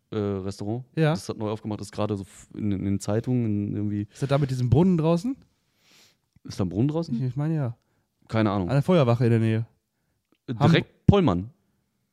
[0.10, 0.84] äh, Restaurant.
[0.96, 1.12] Ja.
[1.12, 4.08] Das hat neu aufgemacht, ist gerade so in, in den Zeitungen in irgendwie.
[4.12, 5.36] ist das da mit diesem Brunnen draußen?
[6.44, 7.24] Ist da ein Brunnen draußen?
[7.24, 7.78] Ich, meine ja.
[8.28, 8.68] Keine Ahnung.
[8.70, 9.66] An der Feuerwache in der Nähe.
[10.48, 11.52] Äh, direkt Pollmann.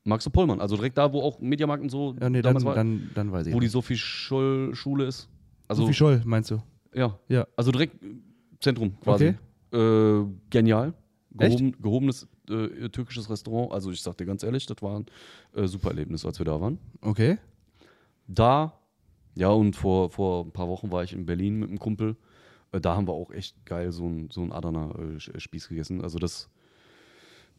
[0.04, 0.60] Magst du Pollmann?
[0.60, 3.46] Also direkt da, wo auch Mediamarkt und so Ja, nee, dann, war, dann, dann weiß
[3.46, 3.54] ich.
[3.54, 3.72] wo die nicht.
[3.72, 5.28] Sophie Scholl Schule ist.
[5.66, 6.60] Also Sophie Scholl, meinst du?
[6.98, 7.46] Ja, Ja.
[7.56, 8.14] also direkt äh,
[8.60, 9.34] Zentrum quasi.
[9.72, 10.20] Okay.
[10.22, 10.94] Äh, genial.
[11.38, 11.58] Echt?
[11.58, 13.72] Gehoben, gehobenes äh, türkisches Restaurant.
[13.72, 15.06] Also ich sag dir ganz ehrlich, das war ein
[15.54, 16.78] äh, super Erlebnis, als wir da waren.
[17.00, 17.38] Okay.
[18.26, 18.72] Da,
[19.36, 22.16] ja, und vor, vor ein paar Wochen war ich in Berlin mit einem Kumpel.
[22.72, 26.02] Äh, da haben wir auch echt geil so ein, so ein Adana äh, gegessen.
[26.02, 26.48] Also das,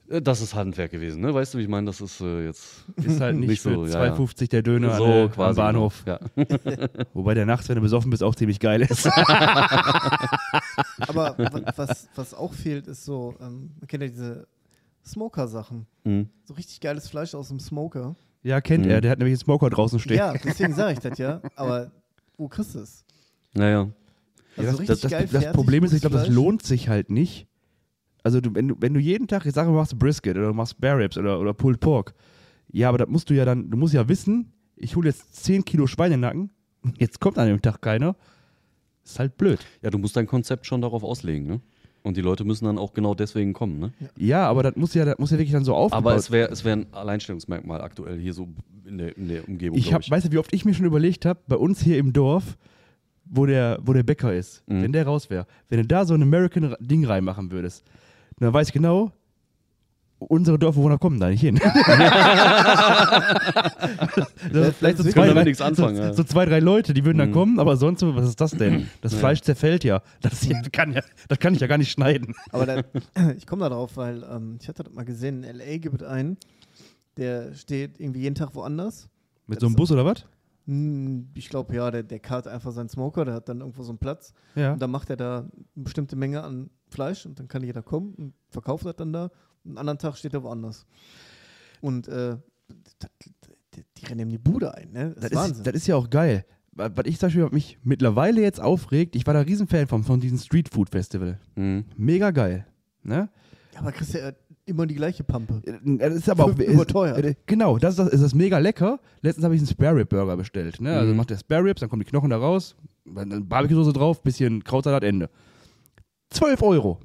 [0.10, 1.34] das ist Handwerk gewesen, ne?
[1.34, 1.86] Weißt du, wie ich meine?
[1.88, 4.14] Das ist äh, jetzt Ist halt nicht, Nicht so, für ja, ja.
[4.16, 5.60] 2,50 der Döner so quasi.
[5.60, 6.03] am Bahnhof.
[6.07, 6.20] Ja.
[7.14, 9.05] Wobei der nachts, wenn du besoffen bist, auch ziemlich geil ist.
[11.07, 14.47] Aber wa- was, was auch fehlt, ist so, ähm, man kennt ja diese
[15.05, 15.86] Smoker-Sachen.
[16.03, 16.30] Mhm.
[16.45, 18.16] So richtig geiles Fleisch aus dem Smoker.
[18.43, 18.91] ja, kennt Mhm.
[18.91, 19.01] er.
[19.01, 20.18] Der hat nämlich einen Smoker draußen stehen.
[20.18, 21.41] Ja, deswegen sage ich das ja.
[21.55, 21.91] Aber
[22.38, 23.03] wo kriegst du es?
[23.53, 23.89] Naja.
[24.57, 27.47] Also das, so das, das, das Problem ist, ich glaube, das lohnt sich halt nicht.
[28.24, 30.53] Also du, wenn, du, wenn du jeden Tag, ich sage, du machst Brisket oder du
[30.53, 32.13] machst Spare Ribs oder, oder Pulled Pork.
[32.72, 35.65] Ja, aber das musst du ja dann, du musst ja wissen, ich hole jetzt 10
[35.65, 36.49] Kilo Schweinenacken,
[36.97, 38.15] jetzt kommt an dem Tag keiner.
[39.03, 39.59] Ist halt blöd.
[39.82, 41.61] Ja, du musst dein Konzept schon darauf auslegen, ne?
[42.01, 43.91] Und die Leute müssen dann auch genau deswegen kommen, ne?
[44.17, 46.49] Ja, aber das muss ja, das muss ja wirklich dann so aufgebaut Aber es wäre
[46.49, 48.47] es wär ein Alleinstellungsmerkmal aktuell hier so
[48.86, 49.78] in der, in der Umgebung.
[49.78, 52.13] Ich hab, weißt du, wie oft ich mir schon überlegt habe, bei uns hier im
[52.13, 52.57] Dorf,
[53.26, 54.84] wo der, wo der Bäcker ist, Mhm.
[54.84, 57.84] wenn der raus wäre, wenn du da so ein American-Ding reinmachen würdest,
[58.39, 59.11] dann weiß ich genau,
[60.19, 61.55] unsere Dorfbewohner kommen da nicht hin.
[61.61, 61.73] das
[64.77, 66.13] vielleicht so das zwei, drei, nichts anfangen, so, ja.
[66.13, 67.33] so zwei, drei Leute, die würden dann Mhm.
[67.33, 68.87] kommen, aber sonst, so, was ist das denn?
[69.01, 69.19] Das Ja.
[69.19, 70.01] Fleisch zerfällt ja.
[70.21, 71.01] Das, hier kann ja.
[71.27, 72.33] das kann ich ja gar nicht schneiden.
[72.51, 72.81] Aber da,
[73.37, 75.77] ich komme da drauf, weil ähm, ich hatte das mal gesehen, in L.A.
[75.77, 76.37] gibt es einen,
[77.17, 79.09] der steht irgendwie jeden Tag woanders.
[79.47, 80.25] Mit so einem Bus oder was?
[80.67, 83.91] Hm, Ich glaube, ja, der, der karrt einfach seinen Smoker, der hat dann irgendwo so
[83.91, 84.33] einen Platz.
[84.55, 84.73] Ja.
[84.73, 88.13] Und dann macht er da eine bestimmte Menge an Fleisch und dann kann jeder kommen
[88.15, 89.25] und verkauft das dann da.
[89.63, 90.85] Und einen anderen Tag steht er woanders.
[91.81, 92.37] Und äh,
[92.99, 93.09] das,
[93.75, 95.11] die, die rennen ihm die Bude ein, ne?
[95.15, 95.55] Das, Das ist Wahnsinn.
[95.57, 96.45] ist, das ist ja auch geil.
[96.73, 100.19] Was ich zum Beispiel mich mittlerweile jetzt aufregt, ich war da riesen Fan von, von
[100.19, 101.39] diesem Street Food Festival.
[101.55, 101.85] Mhm.
[101.97, 102.65] Mega geil.
[103.03, 103.29] Ne?
[103.73, 104.31] ja, aber kriegst ja
[104.65, 105.61] immer die gleiche Pampe.
[105.65, 106.57] Äh, Das ist aber auch.
[106.57, 108.99] Ist, äh, genau, das ist, das ist das mega lecker.
[109.21, 110.79] Letztens habe ich einen Spare Rib Burger bestellt.
[110.79, 110.95] Ne?
[110.97, 111.17] Also Mhm.
[111.17, 112.75] macht der Spare Ribs, dann kommen die Knochen da raus,
[113.05, 115.29] dann Barbecue-Soße drauf, bisschen Krautsalat, Ende.
[116.30, 116.99] 12 Euro.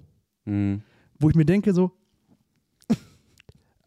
[0.44, 0.82] Mhm.
[1.18, 1.90] Wo ich mir denke, so.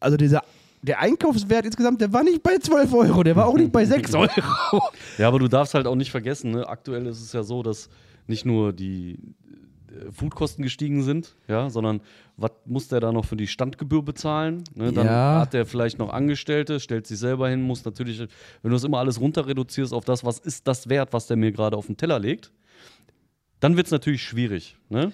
[0.00, 0.42] Also dieser.
[0.82, 4.14] Der Einkaufswert insgesamt, der war nicht bei 12 Euro, der war auch nicht bei 6
[4.14, 4.30] Euro.
[5.18, 6.68] Ja, aber du darfst halt auch nicht vergessen, ne?
[6.68, 7.88] aktuell ist es ja so, dass
[8.28, 9.14] nicht nur die
[9.90, 12.00] äh, Foodkosten gestiegen sind, ja, sondern
[12.36, 14.62] was muss der da noch für die Standgebühr bezahlen?
[14.76, 14.92] Ne?
[14.92, 15.40] Dann Ja.
[15.40, 18.28] hat der vielleicht noch Angestellte, stellt sich selber hin, muss natürlich, wenn
[18.62, 21.50] du das immer alles runter reduzierst auf das, was ist das wert, was der mir
[21.50, 22.52] gerade auf den Teller legt,
[23.60, 24.76] dann wird es natürlich schwierig.
[24.88, 25.12] Ne?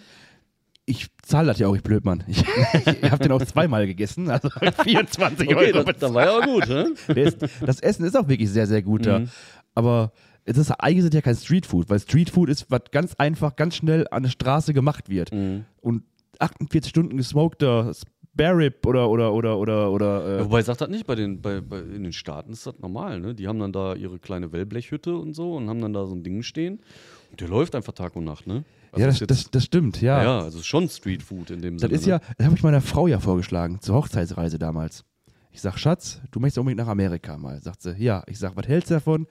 [0.87, 2.25] Ich zahle das ja auch, ich blöd, Mann.
[2.27, 2.43] Ich,
[3.03, 4.49] ich habe den auch zweimal gegessen, also
[4.83, 5.83] 24 Okay, Euro.
[5.85, 6.69] das, das war ja auch gut.
[6.69, 6.95] Ne?
[7.65, 9.21] Das Essen ist auch wirklich sehr, sehr gut da.
[9.21, 9.29] Mhm.
[9.75, 10.13] Aber
[10.45, 14.07] es ist eigentlich ist ja kein Streetfood, weil Streetfood ist, was ganz einfach, ganz schnell
[14.11, 15.33] an der Straße gemacht wird.
[15.33, 15.65] Mhm.
[15.81, 16.03] Und
[16.39, 20.29] 48 Stunden gesmokter Spare Rib oder oder oder oder oder.
[20.29, 22.79] Ja, Äh, wobei sagt das nicht, bei den, bei, bei, in den Staaten ist das
[22.81, 23.35] normal, ne?
[23.35, 26.25] Die haben dann da ihre kleine Wellblechhütte und so und haben dann da so ein
[26.25, 26.81] Ding stehen.
[27.41, 28.65] Der läuft einfach Tag und Nacht, ne?
[28.93, 30.23] Also ja, das, das, das stimmt, ja.
[30.23, 31.95] ja, also ist schon Street Food in dem Das Sinne.
[31.95, 35.05] ist ja, das habe ich meiner Frau ja vorgeschlagen, zur Hochzeitsreise damals.
[35.51, 37.61] Ich sag, Schatz, du möchtest unbedingt nach Amerika mal.
[37.63, 38.23] Sagt sie, ja.
[38.27, 39.27] Ich sag, was hältst du davon?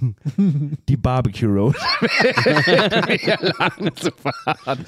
[0.88, 1.76] Die Barbecue Road.
[3.58, 4.84] Lang zu fahren.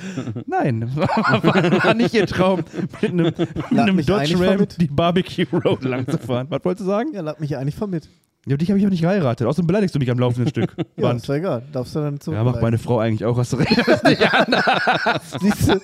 [0.47, 1.09] Nein, war,
[1.85, 2.65] war nicht ihr Traum,
[3.03, 4.81] mit einem, mit einem mich Dodge Ram mit.
[4.81, 6.47] die Barbecue Road lang zu fahren.
[6.51, 7.13] Was wolltest du sagen?
[7.13, 8.09] Ja, lad mich ja eigentlich voll mit.
[8.49, 9.47] Ja, dich habe ich auch nicht geheiratet.
[9.47, 10.73] Außerdem beleidigst du mich am laufenden Stück.
[10.97, 11.21] Ja, Band.
[11.21, 11.63] ist ja egal.
[11.73, 13.75] Darfst du dann Ja, macht meine Frau eigentlich auch, hast du recht.
[15.41, 15.81] Siehst du?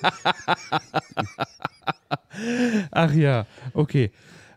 [2.91, 4.11] Ach ja, okay.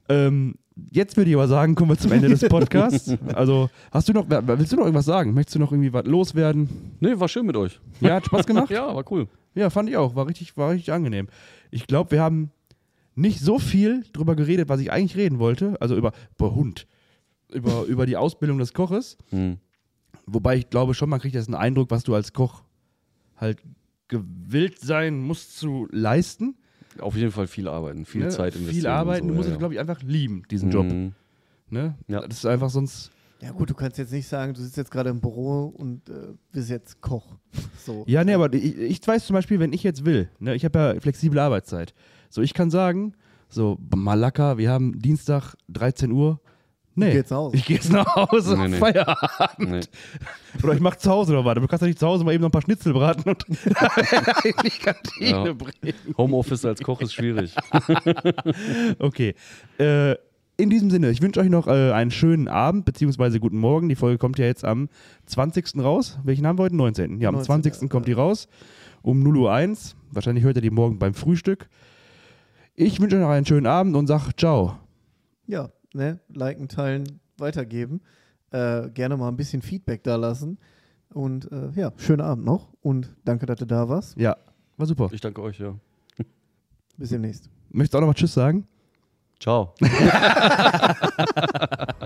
[0.09, 0.55] Ähm,
[0.93, 3.13] jetzt würde ich aber sagen, kommen wir zum Ende des Podcasts.
[3.35, 5.35] Also, hast du noch, willst du noch irgendwas sagen?
[5.35, 6.69] Möchtest du noch irgendwie was loswerden?
[7.01, 7.81] Nee, war schön mit euch.
[8.01, 8.71] Ja, hat Spaß gemacht?
[8.77, 9.27] Ja, war cool.
[9.55, 10.15] Ja, fand ich auch.
[10.15, 11.29] War richtig, war richtig angenehm.
[11.71, 12.51] Ich glaube, wir haben
[13.15, 15.77] nicht so viel drüber geredet, was ich eigentlich reden wollte.
[15.81, 16.87] Also über, über Hund.
[17.53, 19.17] Über, über die Ausbildung des Koches.
[19.31, 19.59] Hm.
[20.27, 22.65] Wobei ich glaube schon, man kriegt jetzt einen Eindruck, was du als Koch
[23.37, 23.63] halt
[24.09, 26.57] gewillt sein musst zu leisten.
[26.99, 28.29] Auf jeden Fall viel arbeiten, viel ne?
[28.31, 28.81] Zeit investieren.
[28.81, 29.27] Viel arbeiten.
[29.27, 29.59] so, du musst ja, es, ja.
[29.59, 30.87] glaube ich, einfach lieben, diesen Job.
[30.87, 31.13] Mhm.
[31.69, 31.97] Ne?
[32.09, 32.27] Ja.
[32.27, 33.11] Das ist einfach sonst.
[33.41, 36.29] Ja gut, du kannst jetzt nicht sagen, du sitzt jetzt gerade im Büro und äh,
[36.53, 37.37] bist jetzt Koch.
[37.85, 38.05] So.
[38.07, 40.79] Ja, nee, aber ich, ich weiß zum Beispiel, wenn ich jetzt will, ne, ich habe
[40.79, 41.95] ja flexible Arbeitszeit.
[42.31, 43.15] So, ich kann sagen,
[43.49, 46.41] so, Malaka, wir haben Dienstag 13 Uhr.
[46.99, 47.57] Nee, Ich geh jetzt nach Hause.
[47.57, 48.77] Ich gehe jetzt nach Hause, Nee, nee.
[48.79, 49.71] Feierabend.
[49.71, 49.81] Nee.
[50.63, 51.55] Oder ich mach zu Hause noch was.
[51.55, 54.55] Du kannst ja nicht zu Hause mal eben noch ein paar Schnitzel braten und in
[54.65, 55.53] die Kantine Ja.
[55.53, 55.95] bringen.
[56.19, 57.55] Homeoffice als Koch ist schwierig.
[58.99, 59.35] Okay.
[59.79, 60.13] Äh,
[60.59, 63.91] in diesem Sinne, ich wünsche euch noch äh, einen schönen Abend, beziehungsweise guten Morgen.
[63.91, 64.89] Die Folge kommt ja jetzt am
[65.27, 65.77] 20.
[65.79, 66.19] raus.
[66.25, 66.77] Welchen haben wir heute?
[66.77, 67.21] 19.
[67.21, 67.91] Ja, am 19., 20.
[67.91, 68.49] kommt die raus.
[69.03, 69.77] Um 0.01 Uhr.
[70.13, 71.69] Wahrscheinlich hört ihr die morgen beim Frühstück.
[72.75, 74.79] Ich wünsche euch noch einen schönen Abend und sag ciao.
[75.47, 76.21] Ja, ne?
[76.29, 78.01] Liken, teilen, weitergeben.
[78.51, 80.59] Äh, gerne mal ein bisschen Feedback da lassen.
[81.13, 84.19] Und äh, ja, schönen Abend noch und danke, dass du da warst.
[84.19, 84.37] Ja,
[84.77, 85.09] war super.
[85.13, 85.75] Ich danke euch, ja.
[86.97, 87.51] Bis demnächst.
[87.71, 88.67] Möchtest du auch noch mal Tschüss sagen?
[89.39, 89.75] Ciao.